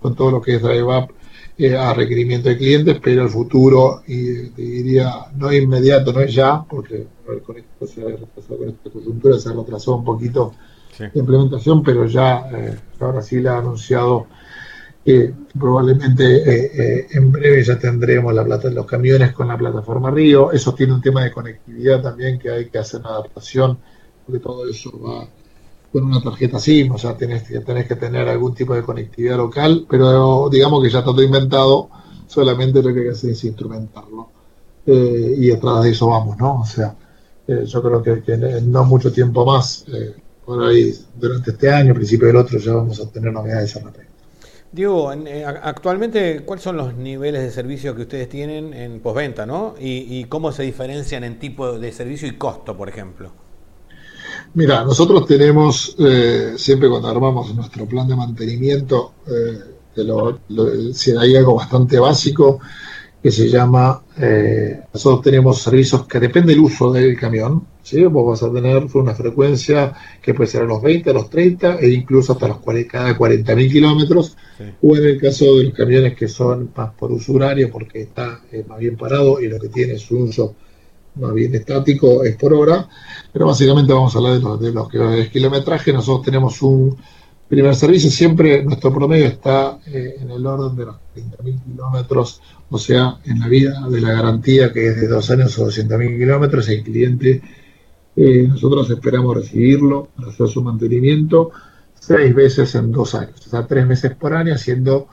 [0.00, 1.12] con todo lo que es Drive Up
[1.58, 6.20] eh, a requerimiento de clientes, pero el futuro, y te diría, no es inmediato, no
[6.20, 7.06] es ya, porque
[7.44, 10.54] con, esto se, con esta coyuntura se retrasó un poquito
[11.14, 14.26] implementación, pero ya eh, ahora sí la ha anunciado
[15.04, 20.10] que probablemente eh, eh, en breve ya tendremos la plata, los camiones con la plataforma
[20.10, 20.52] Río.
[20.52, 23.78] Eso tiene un tema de conectividad también que hay que hacer una adaptación,
[24.26, 25.26] porque todo eso va
[25.92, 29.36] con una tarjeta SIM, o sea, tenés que, tenés que tener algún tipo de conectividad
[29.36, 31.88] local, pero digamos que ya está todo inventado,
[32.26, 34.30] solamente lo que hay que hacer es instrumentarlo.
[34.86, 36.60] y detrás de eso vamos, ¿no?
[36.60, 36.94] O sea,
[37.46, 39.84] yo creo que, que, no mucho tiempo más
[40.48, 44.08] por ahí durante este año, principio del otro, ya vamos a tener novedades al respecto.
[44.72, 49.74] Diego, eh, actualmente, ¿cuáles son los niveles de servicio que ustedes tienen en postventa, no?
[49.78, 53.30] Y, cómo se diferencian en tipo de servicio y costo, por ejemplo?
[54.58, 61.54] Mira, nosotros tenemos, eh, siempre cuando armamos nuestro plan de mantenimiento, eh, si hay algo
[61.54, 62.58] bastante básico,
[63.22, 68.02] que se llama, eh, nosotros tenemos servicios que depende del uso del camión, ¿sí?
[68.06, 71.78] vos vas a tener una frecuencia que puede ser a los 20, a los 30
[71.78, 74.36] e incluso hasta los 40, cada 40.000 kilómetros,
[74.82, 78.40] o en el caso de los camiones que son más por uso horario porque está
[78.50, 80.56] eh, más bien parado y lo que tiene es un uso
[81.18, 82.88] más bien estático es por hora,
[83.32, 86.96] pero básicamente vamos a hablar de los, de los que kilometraje, nosotros tenemos un
[87.48, 92.78] primer servicio, siempre nuestro promedio está eh, en el orden de los 30.000 kilómetros, o
[92.78, 96.68] sea, en la vida de la garantía que es de dos años o 200.000 kilómetros,
[96.68, 97.42] el cliente,
[98.16, 101.50] eh, nosotros esperamos recibirlo para hacer su mantenimiento
[101.94, 105.08] seis veces en dos años, o sea, tres meses por año, haciendo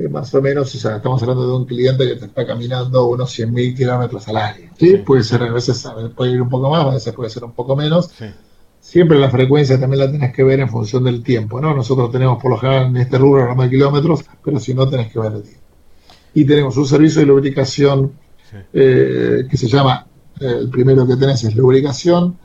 [0.00, 3.06] eh, más o menos, o sea, estamos hablando de un cliente que te está caminando
[3.06, 4.96] unos 100.000 kilómetros al año, ¿sí?
[4.98, 5.86] Puede ser, a veces
[6.16, 8.10] puede ir un poco más, a veces puede ser un poco menos.
[8.18, 8.26] Sí
[8.80, 11.74] siempre la frecuencia también la tenés que ver en función del tiempo, ¿no?
[11.74, 15.18] Nosotros tenemos por lo general en este rubro de kilómetros, pero si no tenés que
[15.18, 15.60] ver el tiempo.
[16.34, 18.12] Y tenemos un servicio de lubricación
[18.72, 20.06] eh, que se llama,
[20.40, 22.38] eh, el primero que tenés es lubricación,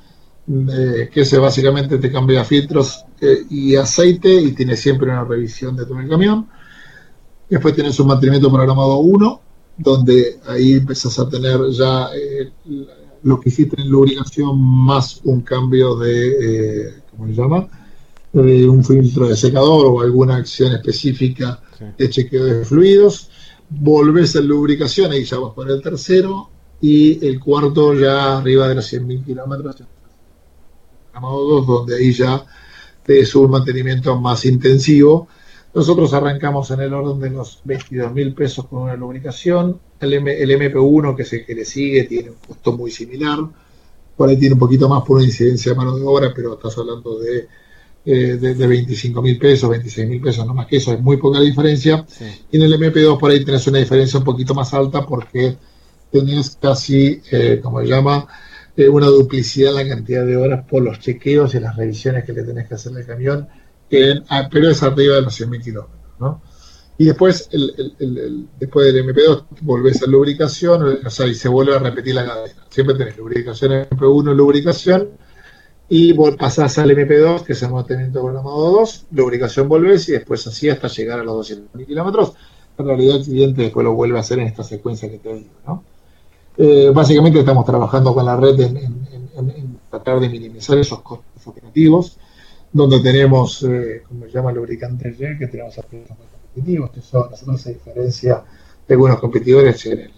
[0.47, 3.05] eh, que se básicamente te cambia filtros
[3.49, 6.47] y aceite y tiene siempre una revisión de todo el camión.
[7.49, 9.41] Después tenés un mantenimiento programado 1,
[9.77, 12.09] donde ahí empezás a tener ya
[13.23, 17.67] lo que hiciste en lubricación más un cambio de, eh, ¿cómo se llama?
[18.31, 21.61] De un filtro de secador o alguna acción específica
[21.97, 23.29] de chequeo de fluidos.
[23.69, 26.49] Volvés a lubricación, ahí ya vas por el tercero.
[26.81, 29.77] Y el cuarto ya arriba de los 100.000 kilómetros,
[31.67, 32.45] donde ahí ya
[33.07, 35.27] es un mantenimiento más intensivo
[35.75, 39.77] nosotros arrancamos en el orden de los 22 mil pesos con una lubricación.
[39.99, 43.39] El, el MP1, que es el que le sigue, tiene un costo muy similar.
[44.15, 46.77] Por ahí tiene un poquito más por una incidencia de mano de obra, pero estás
[46.77, 47.49] hablando de,
[48.05, 51.41] eh, de, 25 mil pesos, 26 mil pesos, no más que eso, es muy poca
[51.41, 52.05] diferencia.
[52.49, 55.57] Y en el MP2 por ahí tenés una diferencia un poquito más alta porque
[56.09, 58.25] tenés casi, eh, como se llama,
[58.77, 62.31] eh, una duplicidad en la cantidad de horas por los chequeos y las revisiones que
[62.31, 63.49] le tenés que hacer al camión
[64.29, 66.41] Ah, pero es arriba de los 100.000 kilómetros, ¿no?
[66.97, 71.79] Y después, el, después del MP2, volvés a lubricación, o sea, y se vuelve a
[71.79, 72.65] repetir la cadena.
[72.69, 75.09] Siempre tenés lubricación MP1, lubricación,
[75.89, 80.69] y pasás al MP2, que es el mantenimiento programado 2, lubricación volvés, y después así
[80.69, 82.33] hasta llegar a los 200.000 kilómetros.
[82.77, 85.49] En realidad, el cliente después lo vuelve a hacer en esta secuencia que te digo,
[85.67, 85.83] ¿no?
[86.57, 92.17] Eh, básicamente estamos trabajando con la red en, en tratar de minimizar esos costos operativos
[92.75, 96.99] donde tenemos, eh, como se llama, lubricantes G, que tenemos a precios muy competitivos, que
[96.99, 98.43] son, nosotros a diferencia
[98.85, 100.11] de algunos competidores en,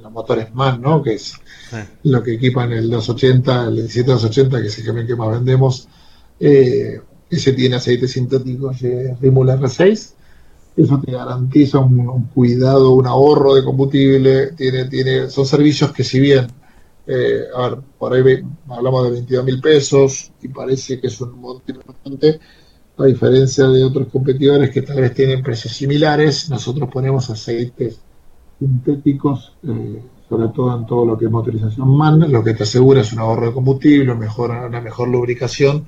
[0.00, 1.02] los motores MAN, ¿no?
[1.02, 1.34] que es
[2.04, 5.86] lo que equipan el 280, el 17280, que es el camión que más vendemos,
[6.40, 8.72] eh, ese tiene aceite sintético
[9.20, 10.12] Rimul R6,
[10.74, 16.20] eso te garantiza un, cuidado, un ahorro de combustible, tiene, tiene, son servicios que si
[16.20, 16.46] bien
[17.06, 21.40] eh, a ver, por ahí hablamos de 22 mil pesos y parece que es un
[21.40, 22.40] monto importante.
[22.98, 28.00] a diferencia de otros competidores que tal vez tienen precios similares, nosotros ponemos aceites
[28.58, 33.00] sintéticos, eh, sobre todo en todo lo que es motorización MAN, lo que te asegura
[33.00, 35.86] es un ahorro de combustible, una mejor lubricación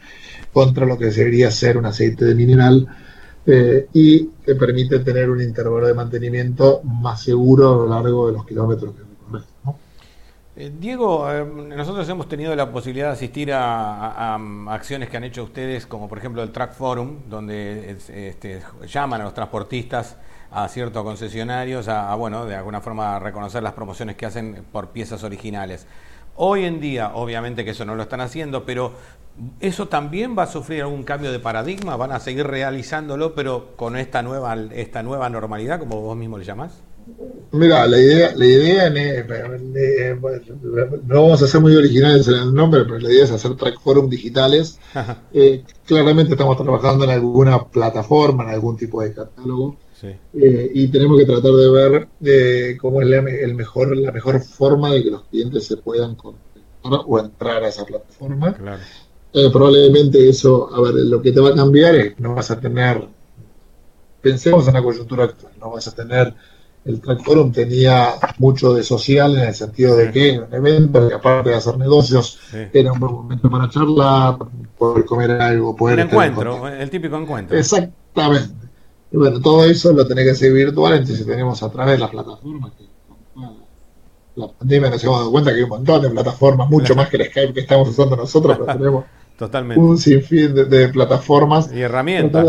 [0.52, 2.88] contra lo que debería ser un aceite de mineral
[3.46, 8.32] eh, y te permite tener un intervalo de mantenimiento más seguro a lo largo de
[8.32, 9.44] los kilómetros que recorres.
[9.44, 9.83] Eh,
[10.56, 14.36] Diego, eh, nosotros hemos tenido la posibilidad de asistir a,
[14.68, 19.24] acciones que han hecho ustedes, como por ejemplo el Track Forum, donde este, llaman a
[19.24, 20.16] los transportistas
[20.52, 25.24] a ciertos concesionarios a, bueno, de alguna forma reconocer las promociones que hacen por piezas
[25.24, 25.88] originales.
[26.36, 28.92] Hoy en día, obviamente que eso no lo están haciendo, pero
[29.58, 31.96] ¿eso también va a sufrir algún cambio de paradigma?
[31.96, 36.44] ¿Van a seguir realizándolo, pero con esta nueva, esta nueva normalidad, como vos mismo le
[36.44, 36.84] llamás?
[37.54, 38.90] Mira, la idea, la idea
[41.04, 43.78] no vamos a ser muy originales en el nombre, pero la idea es hacer track
[43.80, 44.80] forum digitales.
[45.32, 51.16] Eh, claramente estamos trabajando en alguna plataforma, en algún tipo de catálogo, eh, y tenemos
[51.16, 55.10] que tratar de ver eh, cómo es la, el mejor, la mejor forma de que
[55.12, 56.62] los clientes se puedan conectar
[57.06, 58.56] o entrar a esa plataforma.
[59.52, 63.06] probablemente eso, a ver, lo que te va a cambiar es no vas a tener,
[64.20, 66.34] pensemos en la coyuntura actual, no vas a tener
[66.84, 71.08] el Track Forum tenía mucho de social en el sentido de que era un evento
[71.08, 72.38] que aparte de hacer negocios
[72.72, 74.36] era un buen momento para charlar,
[74.76, 76.00] poder comer algo, poder...
[76.00, 77.56] Un encuentro, el típico encuentro.
[77.56, 78.68] Exactamente.
[79.12, 82.10] Y bueno, todo eso lo tenés que hacer virtual, entonces tenemos a través de las
[82.10, 82.84] plataformas que
[84.36, 87.16] la pandemia nos hemos dado cuenta que hay un montón de plataformas, mucho más que
[87.18, 89.04] el Skype que estamos usando nosotros, pero tenemos
[89.38, 89.80] Totalmente.
[89.80, 91.72] un sinfín de, plataformas.
[91.72, 92.44] Y herramientas.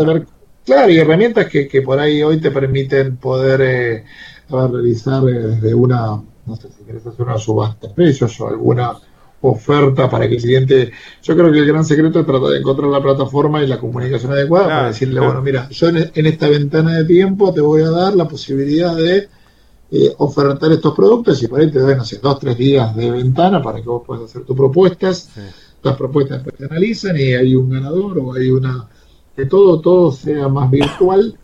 [0.66, 4.04] Claro, y herramientas que, que por ahí hoy te permiten poder eh,
[4.50, 8.98] realizar eh, desde una, no sé si quieres hacer una subasta de precios o alguna
[9.42, 10.90] oferta para que el cliente.
[11.22, 14.32] Yo creo que el gran secreto es tratar de encontrar la plataforma y la comunicación
[14.32, 18.16] adecuada para decirle, bueno, mira, yo en, esta ventana de tiempo te voy a dar
[18.16, 19.28] la posibilidad de
[19.92, 23.08] eh, ofertar estos productos y por ahí te doy, no sé, dos, tres días de
[23.08, 25.30] ventana para que vos puedas hacer tus propuestas.
[25.80, 28.88] Las propuestas después se analizan y hay un ganador o hay una
[29.36, 31.38] que todo, todo sea más virtual,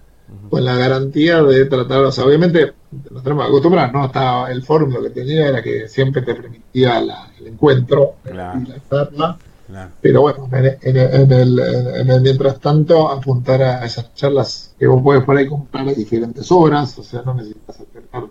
[0.48, 2.72] con la garantía de tratar, o sea, obviamente
[3.10, 4.06] nos tenemos que acostumbrar, ¿no?
[4.06, 9.38] Estaba el lo que tenía era que siempre te permitía el encuentro y la charla,
[10.00, 15.24] pero bueno, en, el, en, el, mientras tanto apuntar a esas charlas que vos puedes
[15.24, 18.24] por ahí comprar diferentes horas, o sea, no necesitas acercar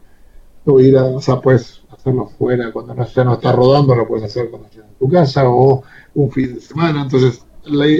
[0.65, 4.07] o ir a, o sea, puedes hacerlo fuera cuando no, ya no está rodando, lo
[4.07, 7.43] puedes hacer cuando estés en tu casa o un fin de semana, entonces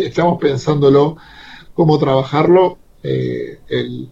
[0.04, 1.18] estamos pensándolo
[1.82, 3.58] cómo trabajarlo, eh,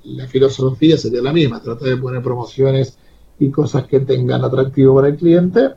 [0.06, 2.98] la filosofía sería la misma, tratar de poner promociones
[3.38, 5.70] y cosas que tengan atractivo para el cliente.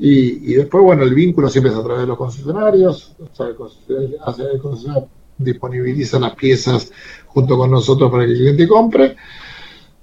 [0.00, 3.54] Y, después, bueno, el vínculo siempre es a través de los concesionarios, o sea, el
[3.54, 6.90] concesionario, disponibiliza las piezas
[7.28, 9.14] junto con nosotros para que el cliente compre.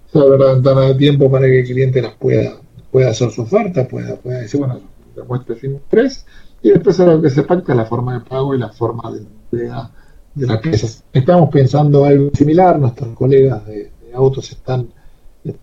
[0.10, 3.42] Se abre la ventana de tiempo para que el cliente las pueda, pueda hacer su
[3.42, 4.80] oferta, pueda, decir, bueno,
[5.14, 6.26] demuestre sin tres.
[6.62, 9.92] Y después lo que se pacta la forma de pago y la forma de entrega
[10.36, 11.04] de las piezas.
[11.14, 14.88] Estamos pensando algo similar, nuestros colegas de, autos están,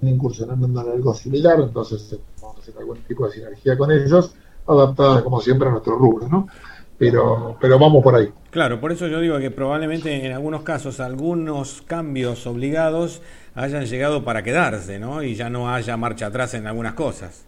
[0.03, 4.35] incursionando en algo similar, entonces vamos a hacer algún tipo de sinergia con ellos,
[4.67, 6.49] adaptada como siempre a nuestro rubro, ¿no?
[6.99, 8.29] Pero, pero vamos por ahí.
[8.51, 13.23] Claro, por eso yo digo que probablemente en algunos casos algunos cambios obligados
[13.55, 15.23] hayan llegado para quedarse, ¿no?
[15.23, 17.47] Y ya no haya marcha atrás en algunas cosas.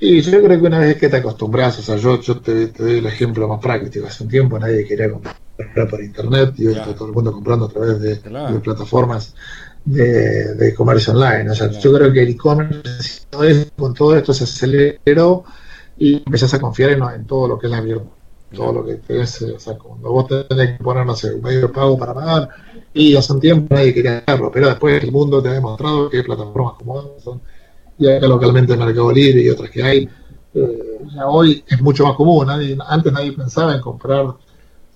[0.00, 2.98] Y yo creo que una vez que te acostumbras, o sea, yo, yo te, doy
[2.98, 4.06] el ejemplo más práctico.
[4.06, 5.36] Hace un tiempo nadie quería comprar
[5.90, 8.16] por internet y hoy está todo el mundo comprando a través de,
[8.60, 9.34] plataformas
[9.84, 11.50] de, comercio online.
[11.50, 13.26] O sea, yo creo que el e-commerce
[13.76, 15.44] con todo esto se aceleró
[15.96, 18.10] y empezás a confiar en, todo lo que es la abierto.
[18.54, 21.42] Todo lo que te es, o sea, cuando vos tenés que poner, no sé, un
[21.42, 22.48] medio de pago para pagar,
[22.94, 26.22] y hace un tiempo nadie quería hacerlo, pero después el mundo te ha demostrado que
[26.22, 27.42] plataformas como Amazon
[27.98, 30.08] y acá localmente Mercado Libre y otras que hay,
[30.54, 32.46] eh, ya hoy es mucho más común.
[32.46, 34.34] Nadie, antes nadie pensaba en comprar,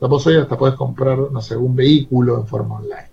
[0.03, 3.09] sea, vos hoy hasta puedes comprar, no sé, un vehículo en forma online.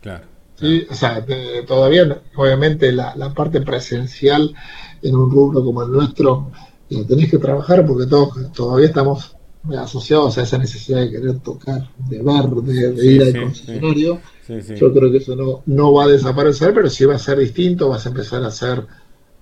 [0.00, 0.24] Claro.
[0.56, 0.86] ¿Sí?
[0.90, 1.24] O sea,
[1.66, 4.54] todavía, obviamente, la, parte presencial
[5.02, 6.50] en un rubro como el nuestro,
[6.88, 9.36] la tenés que trabajar porque todos, todavía estamos
[9.78, 12.46] asociados a esa necesidad de querer tocar, de ver,
[12.94, 14.20] de, ir al concesionario.
[14.48, 17.88] Yo creo que eso no, no va a desaparecer, pero sí va a ser distinto,
[17.88, 18.84] vas a empezar a hacer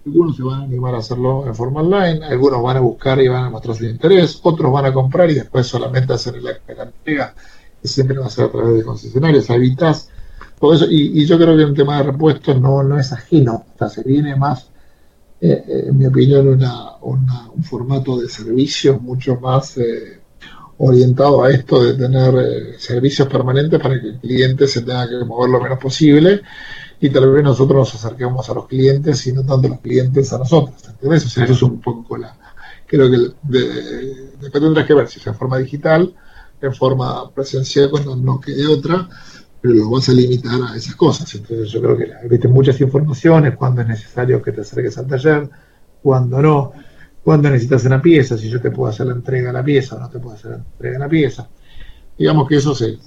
[0.07, 3.28] algunos se van a animar a hacerlo en forma online, algunos van a buscar y
[3.28, 7.34] van a mostrar su interés, otros van a comprar y después solamente hacer la, entrega,
[7.82, 10.09] que siempre va a ser a través de concesionarios, evitas
[10.61, 10.86] todo eso.
[10.88, 14.04] Y, yo creo que el tema de repuestos no, no es ajeno, o sea, se
[14.04, 14.70] viene más,
[15.40, 20.20] eh, eh, en mi opinión, una, un formato de servicios mucho más eh,
[20.78, 25.24] orientado a esto de tener eh, servicios permanentes para que el cliente se tenga que
[25.24, 26.42] mover lo menos posible
[27.01, 30.38] y tal vez nosotros nos acerquemos a los clientes y no tanto los clientes a
[30.38, 30.76] nosotros.
[30.88, 31.26] ¿entendés?
[31.26, 32.36] O sea, eso es un poco la...
[32.86, 36.14] Creo que de, después tendrás que ver si es en forma digital,
[36.61, 39.09] en forma presencial cuando no quede otra,
[39.61, 41.34] pero lo vas a limitar a esas cosas.
[41.34, 45.51] Entonces yo creo que viste muchas informaciones, cuando es necesario que te acerques al taller,
[46.03, 46.72] cuando no,
[47.26, 49.99] cuando necesitas una pieza, si yo te puedo hacer la entrega de la pieza o
[49.99, 51.49] no te puedo hacer la entrega de la pieza.
[52.16, 52.99] Digamos que eso se,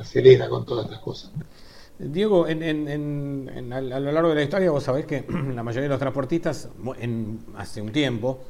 [0.00, 1.30] acelera con todas estas cosas.
[1.98, 5.24] Diego, en, a, lo largo de la historia vos sabés que
[5.54, 6.68] la mayoría de los transportistas
[7.56, 8.44] hace un tiempo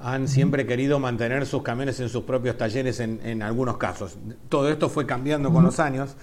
[0.00, 4.16] han siempre querido mantener sus camiones en sus propios talleres en, algunos casos.
[4.48, 6.14] Todo esto fue cambiando con los años.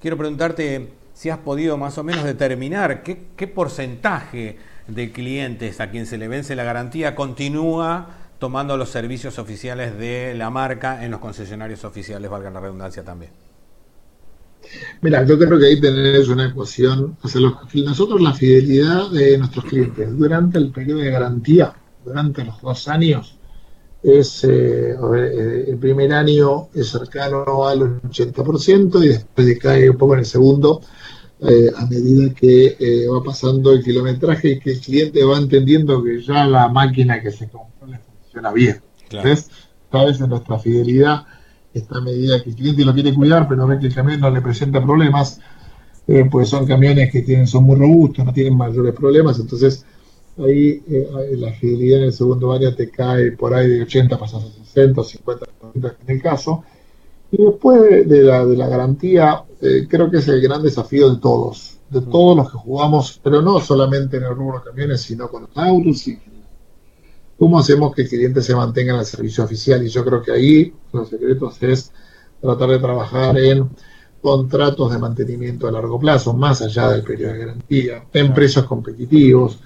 [0.00, 4.58] Quiero preguntarte si has podido más o menos determinar qué, porcentaje
[4.88, 8.08] de clientes a quien se le vence la garantía continúa
[8.40, 13.30] tomando los servicios oficiales de la marca en los concesionarios oficiales, valga la redundancia también.
[15.00, 17.16] Mira, yo creo que ahí tenés una ecuación.
[17.22, 22.60] O sea, nosotros la fidelidad de nuestros clientes durante el periodo de garantía durante los
[22.60, 23.36] dos años
[24.02, 30.14] es eh, eh, el primer año es cercano al 80% y después cae un poco
[30.14, 30.80] en el segundo
[31.40, 36.20] eh, a medida que va pasando el kilometraje y que el cliente va entendiendo que
[36.20, 38.80] ya la máquina que se compró le funciona bien.
[39.10, 39.50] Entonces,
[39.90, 41.24] cada vez en nuestra fidelidad
[41.74, 44.42] esta medida que el cliente lo quiere cuidar, pero ve que el camión no le
[44.42, 45.40] presenta problemas,
[46.30, 49.86] pues son camiones que tienen, son muy robustos, no tienen mayores problemas, entonces
[50.38, 54.44] ahí eh, la fidelidad en el segundo año te cae por ahí de 80, pasas
[54.44, 56.64] a 60, 50 en el caso.
[57.30, 61.20] Y después de la, de la garantía, eh, creo que es el gran desafío de
[61.20, 65.28] todos, de todos los que jugamos, pero no solamente en el rubro de camiones, sino
[65.28, 66.18] con los autos y
[67.42, 69.84] cómo hacemos que el cliente se mantenga en el servicio oficial.
[69.84, 71.90] Y yo creo que ahí los secretos es
[72.40, 73.68] tratar de trabajar en
[74.20, 79.58] contratos de mantenimiento a largo plazo, más allá del periodo de garantía, en precios competitivos,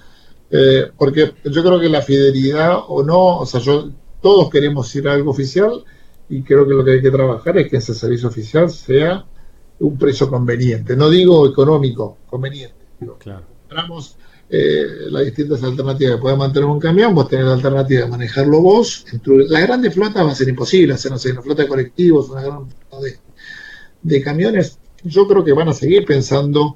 [0.49, 3.91] eh, porque yo creo que la fidelidad o no, o sea, yo,
[4.23, 5.83] todos queremos ir a algo oficial
[6.29, 9.23] y creo que lo que hay que trabajar es que ese servicio oficial sea
[9.81, 10.95] un precio conveniente.
[10.95, 12.87] No digo económico, conveniente.
[13.19, 13.45] claro.
[14.49, 19.05] Eh, las distintas alternativas que mantener un camión, vos tenés la alternativa de manejarlo vos.
[19.25, 23.05] La grande flota va a ser imposible, hacer, una flota de colectivos, una gran flota
[24.01, 24.79] de, camiones.
[25.03, 26.75] Yo creo que van a seguir pensando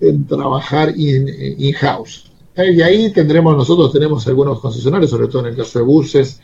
[0.00, 2.32] en trabajar in-house.
[2.56, 6.40] Y ahí tendremos, nosotros tenemos algunos concesionarios, sobre todo en el caso de buses,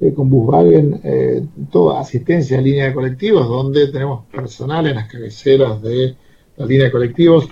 [0.00, 5.10] eh, con Buswagen, eh, toda asistencia a línea de colectivos, donde tenemos personal en las
[5.10, 6.16] cabeceras de
[6.56, 7.48] la línea de colectivos.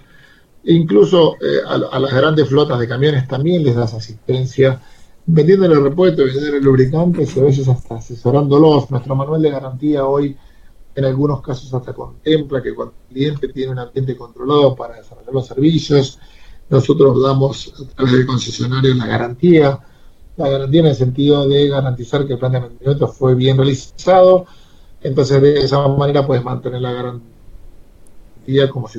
[0.69, 4.79] E incluso eh, a, las grandes flotas de camiones también les das asistencia,
[5.25, 8.91] vendiendo el repuesto, vendiendo el lubricante, y a veces hasta asesorándolos.
[8.91, 10.37] Nuestro manual de garantía hoy,
[10.95, 15.33] en algunos casos, hasta contempla que cuando el cliente tiene un ambiente controlado para desarrollar
[15.33, 16.19] los servicios,
[16.69, 19.81] nosotros damos a través del concesionario la garantía,
[20.37, 24.45] la garantía en el sentido de garantizar que el plan de mantenimiento fue bien realizado,
[25.01, 28.99] entonces de esa manera puedes mantener la garantía como si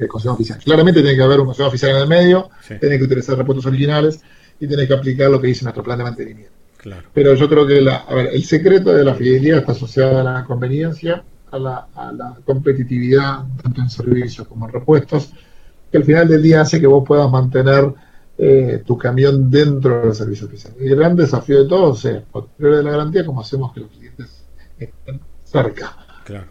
[0.00, 0.58] el consejo oficial.
[0.58, 4.20] Claramente tiene que haber un consejo oficial en el medio, tiene que utilizar repuestos originales
[4.58, 6.52] y tiene que aplicar lo que dice nuestro plan de mantenimiento.
[7.12, 10.22] Pero yo creo que la, a ver, el secreto de la fidelidad está asociado a
[10.22, 15.30] la conveniencia, a la, a la competitividad, tanto en servicios como en repuestos,
[15.90, 17.92] que al final del día hace que vos puedas mantener
[18.38, 20.72] eh, tu camión dentro del servicio oficial.
[20.80, 23.90] Y el gran desafío de todos es, posterior de la garantía, cómo hacemos que los
[23.90, 24.44] clientes
[24.78, 25.96] estén cerca.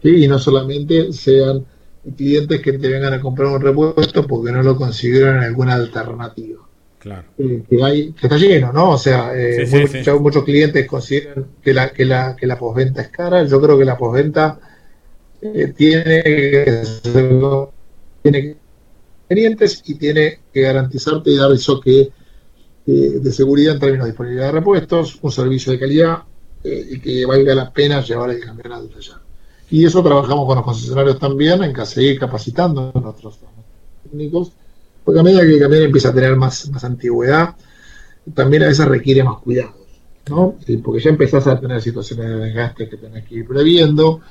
[0.03, 1.65] Y no solamente sean
[2.15, 6.59] clientes que te vengan a comprar un repuesto porque no lo consiguieron en alguna alternativa.
[6.99, 7.27] Claro.
[7.37, 8.91] Eh, que, hay, que está lleno, ¿no?
[8.91, 9.65] O sea, eh,
[10.19, 13.43] muchos, clientes consideran que la, que la, que la posventa es cara.
[13.45, 14.59] Yo creo que la posventa
[15.41, 16.83] tiene que
[18.21, 18.57] tiene que
[19.85, 22.09] y tiene que garantizarte y dar eso que
[22.85, 26.23] de seguridad en términos de disponibilidad de repuestos, un servicio de calidad
[26.63, 29.15] eh, y que valga la pena llevar el camión al taller.
[29.71, 33.39] Y eso trabajamos con los concesionarios también en seguir capacitando a nuestros
[34.03, 34.51] técnicos,
[35.03, 37.55] porque a medida que el camión empieza a tener más, más antigüedad,
[38.33, 39.75] también a veces requiere más cuidados,
[40.29, 40.55] ¿no?
[40.83, 44.21] Porque ya empezás a tener situaciones de desgaste que tenés que ir previendo,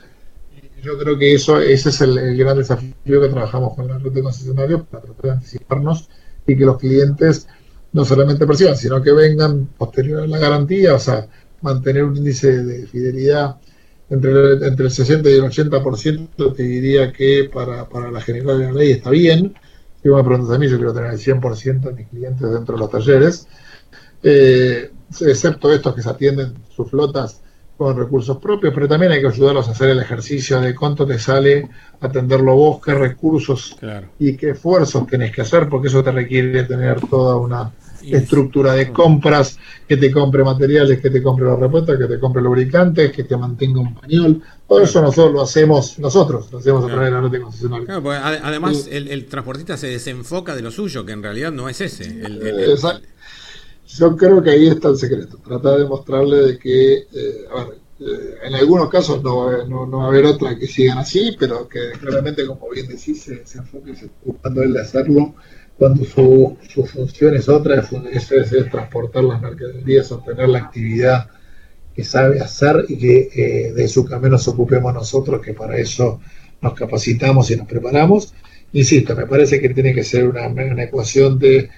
[0.82, 4.22] yo creo que eso ese es el, gran desafío que trabajamos con la red de
[4.22, 6.08] concesionarios para tratar de anticiparnos
[6.46, 7.48] y que los clientes
[7.92, 11.26] no solamente perciban, sino que vengan posterior a la garantía, o sea,
[11.62, 13.56] mantener un índice de fidelidad
[14.10, 18.58] entre el, entre el 60 y el 80%, te diría que para, para la general
[18.58, 19.54] de la ley está bien.
[20.02, 22.80] Si me preguntas a mí, yo quiero tener el 100% de mis clientes dentro de
[22.80, 23.48] los talleres,
[24.22, 24.90] eh,
[25.20, 27.42] excepto estos que se atienden sus flotas
[27.76, 31.16] con recursos propios, pero también hay que ayudarlos a hacer el ejercicio de cuánto te
[31.18, 31.68] sale
[32.00, 33.76] atenderlo vos, qué recursos
[34.18, 37.72] y qué esfuerzos tenés que hacer, porque eso te requiere tener toda una
[38.02, 42.42] estructura de compras, que te compre materiales, que te compre los repuestos, que te compre
[42.42, 44.42] lubricantes, que te mantenga un pañol.
[44.66, 47.94] Todo eso nosotros lo hacemos nosotros, lo hacemos a través de la nota concesionaria.
[48.42, 52.22] además, el, transportista se desenfoca de lo suyo, que en realidad no es ese.
[53.88, 55.38] Yo creo que ahí está el secreto.
[55.38, 60.04] Tratar de mostrarle de que, eh, a ver, eh, en algunos casos no, no, va
[60.04, 63.96] a haber otra que sigan así, pero que claramente, como bien decís, se, se enfoque
[63.96, 65.34] se ocupando él de hacerlo
[65.78, 71.28] cuando su, su función es otra, es, es, transportar las mercaderías, obtener la actividad
[71.94, 76.20] que sabe hacer y que eh, de su camino nos ocupemos nosotros, que para eso
[76.60, 78.34] nos capacitamos y nos preparamos.
[78.72, 81.70] Insisto, me parece que tiene que ser una, una ecuación de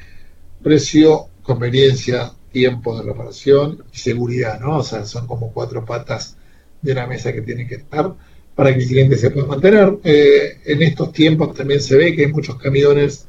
[0.63, 4.79] precio, conveniencia, tiempo de reparación y seguridad, ¿no?
[4.79, 6.39] O sea, son como cuatro patas
[6.81, 8.15] de una mesa que tienen que estar
[8.55, 9.99] para que el cliente se pueda mantener.
[10.05, 13.27] Eh, en estos tiempos también se ve que hay muchos camiones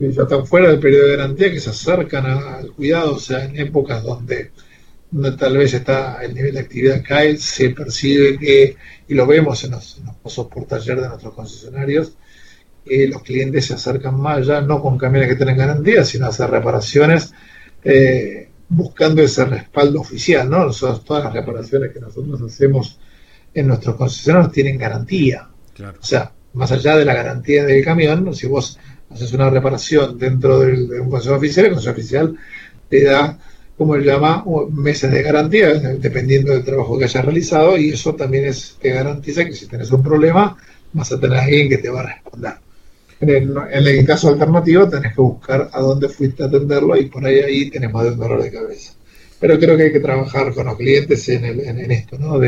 [0.00, 3.44] que ya están fuera del periodo de garantía, que se acercan al cuidado, o sea,
[3.44, 4.50] en épocas donde,
[5.38, 8.76] tal vez está el nivel de actividad cae, se percibe que,
[9.06, 12.16] y lo vemos en los, pozos por taller de nuestros concesionarios,
[12.82, 16.28] que los clientes se acercan más ya, no con camiones que tienen garantía, sino a
[16.30, 17.34] hacer reparaciones,
[17.84, 20.64] eh, buscando ese respaldo oficial, ¿no?
[20.64, 22.98] Nosotros, todas las reparaciones que nosotros hacemos
[23.52, 25.46] en nuestros concesionarios tienen garantía.
[25.78, 28.78] O sea, más allá de la garantía del camión, si vos
[29.10, 32.36] haces una reparación dentro de un consejo oficial, el consejo oficial
[32.88, 33.38] te da,
[33.76, 38.52] como él llama, meses de garantía, dependiendo del trabajo que hayas realizado, y eso también
[38.80, 40.56] te garantiza que si tienes un problema,
[40.92, 42.54] vas a tener a alguien que te va a responder.
[43.20, 43.28] En
[43.86, 47.70] el, caso alternativo, tenés que buscar a dónde fuiste a atenderlo y por ahí, ahí
[47.70, 48.94] tenés más un dolor de cabeza.
[49.38, 52.38] Pero creo que hay que trabajar con los clientes en, en, esto, ¿no?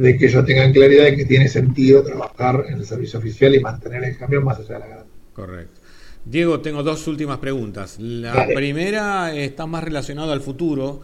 [0.00, 3.60] De que ellos tengan claridad de que tiene sentido trabajar en el servicio oficial y
[3.60, 5.14] mantener el cambio más allá de la garantía.
[5.34, 5.80] Correcto.
[6.24, 7.98] Diego, tengo dos últimas preguntas.
[7.98, 11.02] La primera está más relacionada al futuro,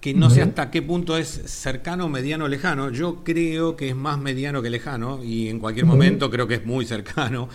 [0.00, 2.90] que no sé hasta qué punto es cercano, mediano, lejano.
[2.90, 6.64] Yo creo que es más mediano que lejano y en cualquier momento creo que es
[6.64, 7.48] muy cercano.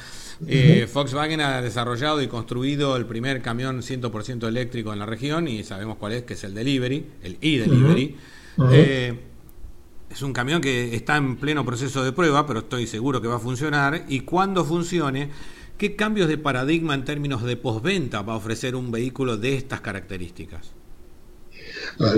[0.47, 5.63] Eh, Volkswagen ha desarrollado y construido el primer camión 100% eléctrico en la región y
[5.63, 8.15] sabemos cuál es, que es el Delivery, el e-Delivery.
[8.71, 9.13] Eh,
[10.11, 13.35] es un camión que está en pleno proceso de prueba, pero estoy seguro que va
[13.35, 15.29] a funcionar y cuando funcione
[15.81, 19.81] ¿Qué cambios de paradigma en términos de postventa va a ofrecer un vehículo de estas
[19.81, 20.69] características?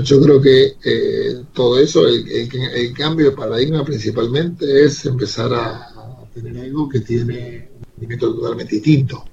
[0.03, 5.87] yo creo que eh, todo eso, el, cambio de paradigma principalmente es empezar a,
[6.33, 9.23] tener algo que tiene un rendimiento totalmente distinto.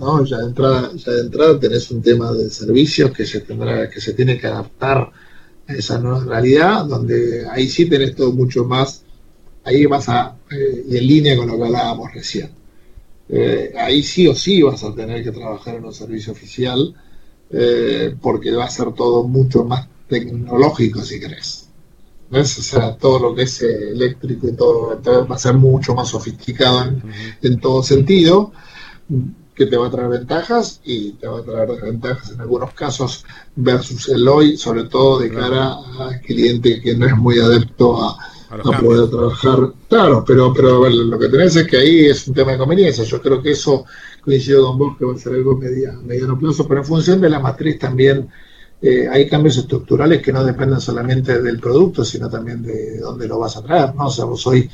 [0.00, 0.24] ¿no?
[0.24, 4.00] Ya, de entrada, ya de entrada tenés un tema de servicios que se, tendrá, que
[4.00, 5.12] se tiene que adaptar
[5.66, 9.04] esa nueva realidad, donde ahí sí tenés todo mucho más,
[9.64, 12.50] ahí vas a, eh, y en línea con lo que hablábamos recién.
[13.28, 16.94] Eh, ahí sí o sí vas a tener que trabajar en un servicio oficial
[17.50, 21.68] eh, porque va a ser todo mucho más tecnológico si querés.
[22.30, 26.90] O sea, todo lo que es eléctrico y todo, va a ser mucho más sofisticado
[27.42, 28.52] en, todo sentido,
[29.54, 33.24] que te va a traer ventajas y te va a traer desventajas en algunos casos
[33.54, 38.18] versus el hoy, sobre todo de cara al cliente que no es muy adepto a,
[38.50, 39.72] a, poder trabajar.
[39.88, 43.04] Claro, pero, pero lo que tenés es que ahí es un tema de conveniencia.
[43.04, 43.84] Yo creo que eso
[44.20, 47.30] coincido con vos que va a ser algo media, mediano plazo, pero en función de
[47.30, 48.28] la matriz también
[48.82, 53.38] eh, hay cambios estructurales que no dependen solamente del producto, sino también de dónde lo
[53.38, 53.94] vas a traer.
[53.94, 54.06] ¿no?
[54.06, 54.68] O sea, vos hoy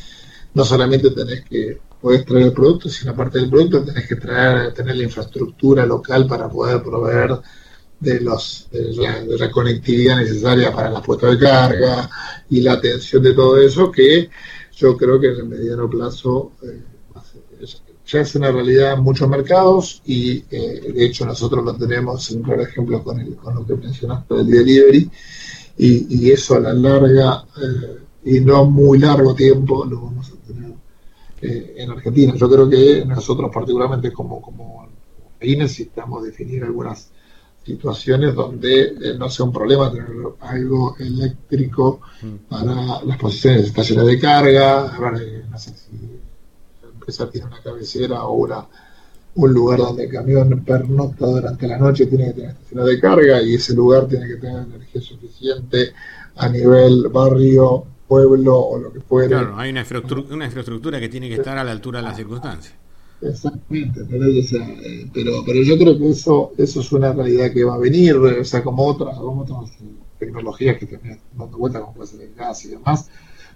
[0.54, 4.72] no solamente tenés que poder traer el producto, sino aparte del producto tenés que traer,
[4.72, 7.38] tener la infraestructura local para poder proveer
[8.00, 12.08] de, los, de la, conectividad necesaria para la puesta de carga
[12.48, 14.30] y la atención de todo eso, que
[14.76, 16.80] yo creo que en el mediano plazo eh,
[18.06, 22.42] ya es una realidad en muchos mercados y eh, de hecho nosotros lo tenemos en
[22.48, 25.10] un ejemplo con, el, con lo que mencionaste del delivery
[25.76, 30.39] y, y eso a la larga eh, y no muy largo tiempo lo vamos a
[31.40, 32.34] tener en Argentina.
[32.36, 34.88] Yo creo que nosotros particularmente como, como
[35.40, 37.10] ahí necesitamos definir algunas
[37.64, 40.08] situaciones donde eh, no sea un problema tener
[40.40, 42.48] algo eléctrico mm.
[42.48, 44.86] para las posiciones de estaciones de carga.
[45.20, 45.96] Eh, no sé si
[46.82, 48.66] la empresa tiene una cabecera o una,
[49.34, 53.42] un lugar donde el camión pernocta durante la noche, tiene que tener estaciones de carga
[53.42, 55.92] y ese lugar tiene que tener energía suficiente
[56.36, 59.38] a nivel barrio, pueblo o lo que fuera.
[59.38, 62.16] Claro, hay una infraestructura, una infraestructura que tiene que estar a la altura de las
[62.16, 62.74] circunstancias.
[63.22, 64.00] Exactamente,
[65.12, 68.44] pero, pero, yo creo que eso, eso es una realidad que va a venir, o
[68.44, 69.70] sea, como otras, como otras
[70.18, 73.08] tecnologías que también dando vuelta, como puede ser el gas y demás.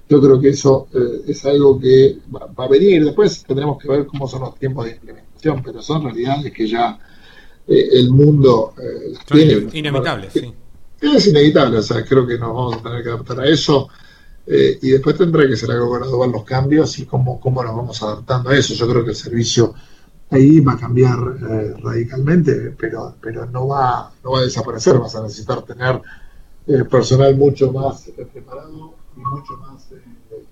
[0.08, 3.04] Yo creo que eso eh, es algo que va, a venir.
[3.04, 6.98] Después tendremos que ver cómo son los tiempos de implementación, pero son realidades que ya
[7.66, 9.66] eh, el mundo eh, tiene.
[9.72, 10.52] Inevitables, sí.
[11.00, 13.88] Es inevitable, o sea, creo que nos vamos a tener que adaptar a eso.
[14.46, 18.50] Y después tendrá que ser algo gradual los cambios y cómo, cómo nos vamos adaptando
[18.50, 18.74] a eso.
[18.74, 19.74] Yo creo que el servicio
[20.30, 21.18] ahí va a cambiar
[21.80, 24.98] radicalmente, pero, pero no, va, no va a desaparecer.
[24.98, 26.00] Vas a necesitar tener
[26.90, 30.44] personal mucho más preparado y mucho más, eh,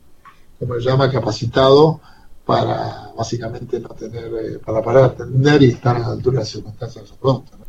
[0.59, 2.01] como se llama, capacitado
[2.45, 6.49] para básicamente no tener, eh, para poder atender y estar a la altura de las
[6.49, 7.62] circunstancias de producto.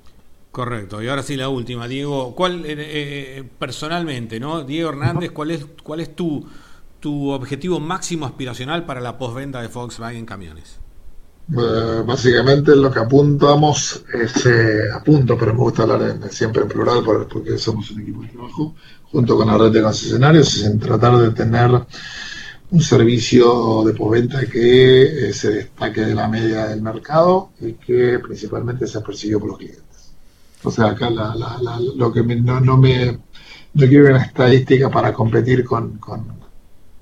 [0.53, 1.01] Correcto.
[1.01, 2.33] Y ahora sí la última, Diego.
[2.35, 6.45] ¿Cuál eh, personalmente, no, Diego Hernández, cuál es cuál es tu
[7.03, 10.79] tu objetivo máximo aspiracional para la postventa de Volkswagen Camiones?
[12.05, 17.57] básicamente lo que apuntamos es, eh, apunto, pero me gusta hablar siempre en plural porque
[17.57, 18.75] somos un equipo de trabajo,
[19.11, 21.71] junto con la red de concesionarios, es en tratar de tener
[22.71, 28.19] un servicio de postventa que eh, se destaque de la media del mercado y que
[28.19, 29.92] principalmente sea percibido por los clientes.
[30.63, 33.19] O sea, acá lo que no, me
[33.73, 36.41] no quiero una estadística para competir con, con,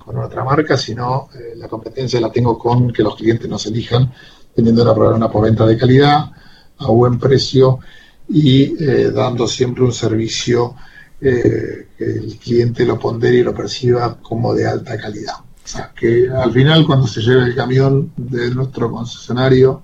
[0.06, 4.12] otra marca, sino eh, la competencia la tengo con que los clientes nos elijan,
[4.54, 6.32] teniendo una, una postventa de calidad,
[6.80, 7.80] a buen precio
[8.28, 10.76] y eh, dando siempre un servicio
[11.20, 15.36] eh, que el cliente lo pondere y lo perciba como de alta calidad.
[15.36, 19.84] O sea, que al final cuando se lleve el camión de nuestro concesionario,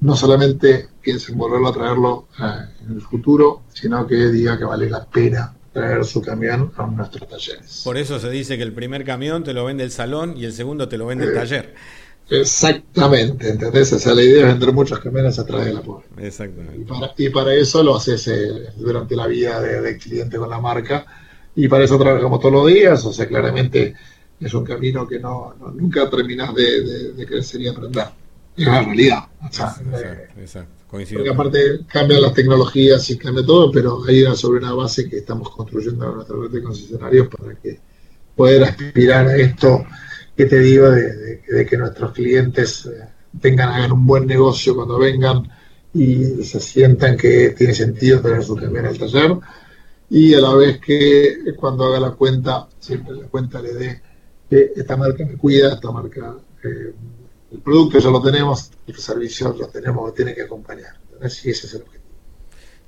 [0.00, 4.64] no solamente piense en volverlo a traerlo eh, en el futuro, sino que diga que
[4.64, 7.82] vale la pena traer su camión a nuestros talleres.
[7.84, 10.52] Por eso se dice que el primer camión te lo vende el salón y el
[10.52, 11.74] segundo te lo vende el eh, taller.
[12.30, 13.92] Exactamente, ¿entendés?
[13.92, 16.06] O sea, la idea es vender muchos camiones a través de la pobre.
[16.18, 16.86] Exactamente.
[17.18, 21.04] Y para, eso lo haces eh, durante la vida del cliente con la marca.
[21.56, 23.04] Y para eso trabajamos todos los días.
[23.04, 23.94] O sea, claramente
[24.38, 28.06] es un camino que no, nunca terminas de, de, crecer y aprender.
[28.60, 29.24] Es la realidad.
[29.44, 29.82] exacto,
[30.38, 30.74] exacto.
[30.90, 35.18] Porque aparte cambian las tecnologías y cambia todo, pero hay una sobre una base que
[35.18, 37.78] estamos construyendo a nuestra red de concesionarios para que
[38.34, 39.84] poder aspirar a esto
[40.36, 43.04] que te digo de, que nuestros clientes eh,
[43.40, 45.48] tengan, hagan un buen negocio cuando vengan
[45.94, 49.36] y se sientan que tiene sentido tener su camión en el taller
[50.08, 54.02] y a la vez que cuando haga la cuenta, siempre la cuenta le dé
[54.48, 56.34] que esta marca me cuida, esta marca,
[56.64, 56.92] eh,
[57.52, 60.94] el producto ya lo tenemos, el servicio lo tenemos, tiene que acompañar.
[61.22, 62.04] Así ese es el objetivo.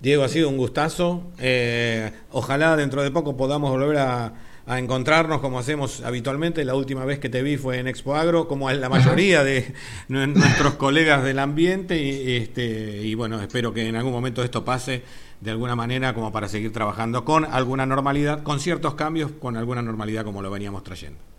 [0.01, 1.23] Diego, ha sido un gustazo.
[1.39, 4.35] Eh, ojalá dentro de poco podamos volver a
[4.67, 6.65] a encontrarnos como hacemos habitualmente.
[6.65, 9.75] La última vez que te vi fue en Expo Agro, como la mayoría de
[10.09, 12.03] nuestros colegas del ambiente.
[12.03, 15.03] Y, este, y bueno, espero que en algún momento esto pase
[15.41, 19.83] de alguna manera como para seguir trabajando con alguna normalidad, con ciertos cambios, con alguna
[19.83, 21.32] normalidad como lo veníamos trayendo.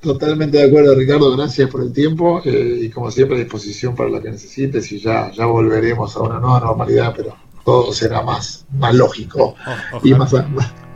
[0.00, 1.36] Totalmente de acuerdo, Ricardo.
[1.36, 5.00] Gracias por el tiempo eh, y como siempre a disposición para lo que necesites y
[5.00, 9.54] ya, ya volveremos a una nueva normalidad, pero todo será más, más lógico
[10.02, 10.32] y más,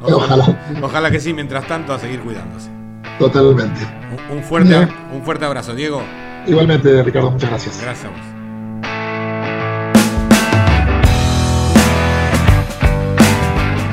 [0.04, 0.76] Ojalá.
[0.82, 1.10] Ojalá.
[1.10, 2.70] que sí, mientras tanto, a seguir cuidándose.
[3.18, 3.80] Totalmente.
[4.32, 6.02] Un, fuerte, un fuerte abrazo, Diego.
[6.46, 7.80] Igualmente, Ricardo, muchas gracias.
[7.82, 8.31] Gracias a vos.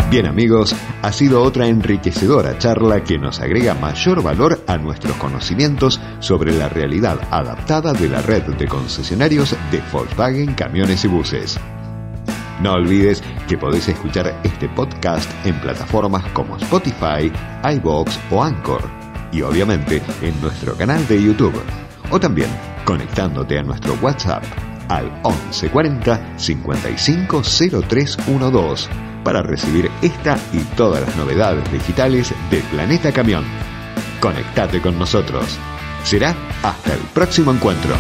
[0.10, 6.02] Bien amigos, ha sido otra enriquecedora charla que nos agrega mayor valor a nuestros conocimientos
[6.20, 11.60] sobre la realidad adaptada de la red de concesionarios de Volkswagen Camiones y Buses.
[12.60, 17.32] No olvides que podés escuchar este podcast en plataformas como Spotify,
[17.76, 18.82] iBox o Anchor
[19.32, 21.62] y obviamente en nuestro canal de YouTube
[22.10, 22.50] o también
[22.84, 24.44] conectándote a nuestro WhatsApp
[24.90, 28.90] al 1140 550312
[29.24, 33.44] para recibir esta y todas las novedades digitales de Planeta Camión.
[34.20, 35.58] Conectate con nosotros.
[36.04, 37.96] Será hasta el próximo encuentro.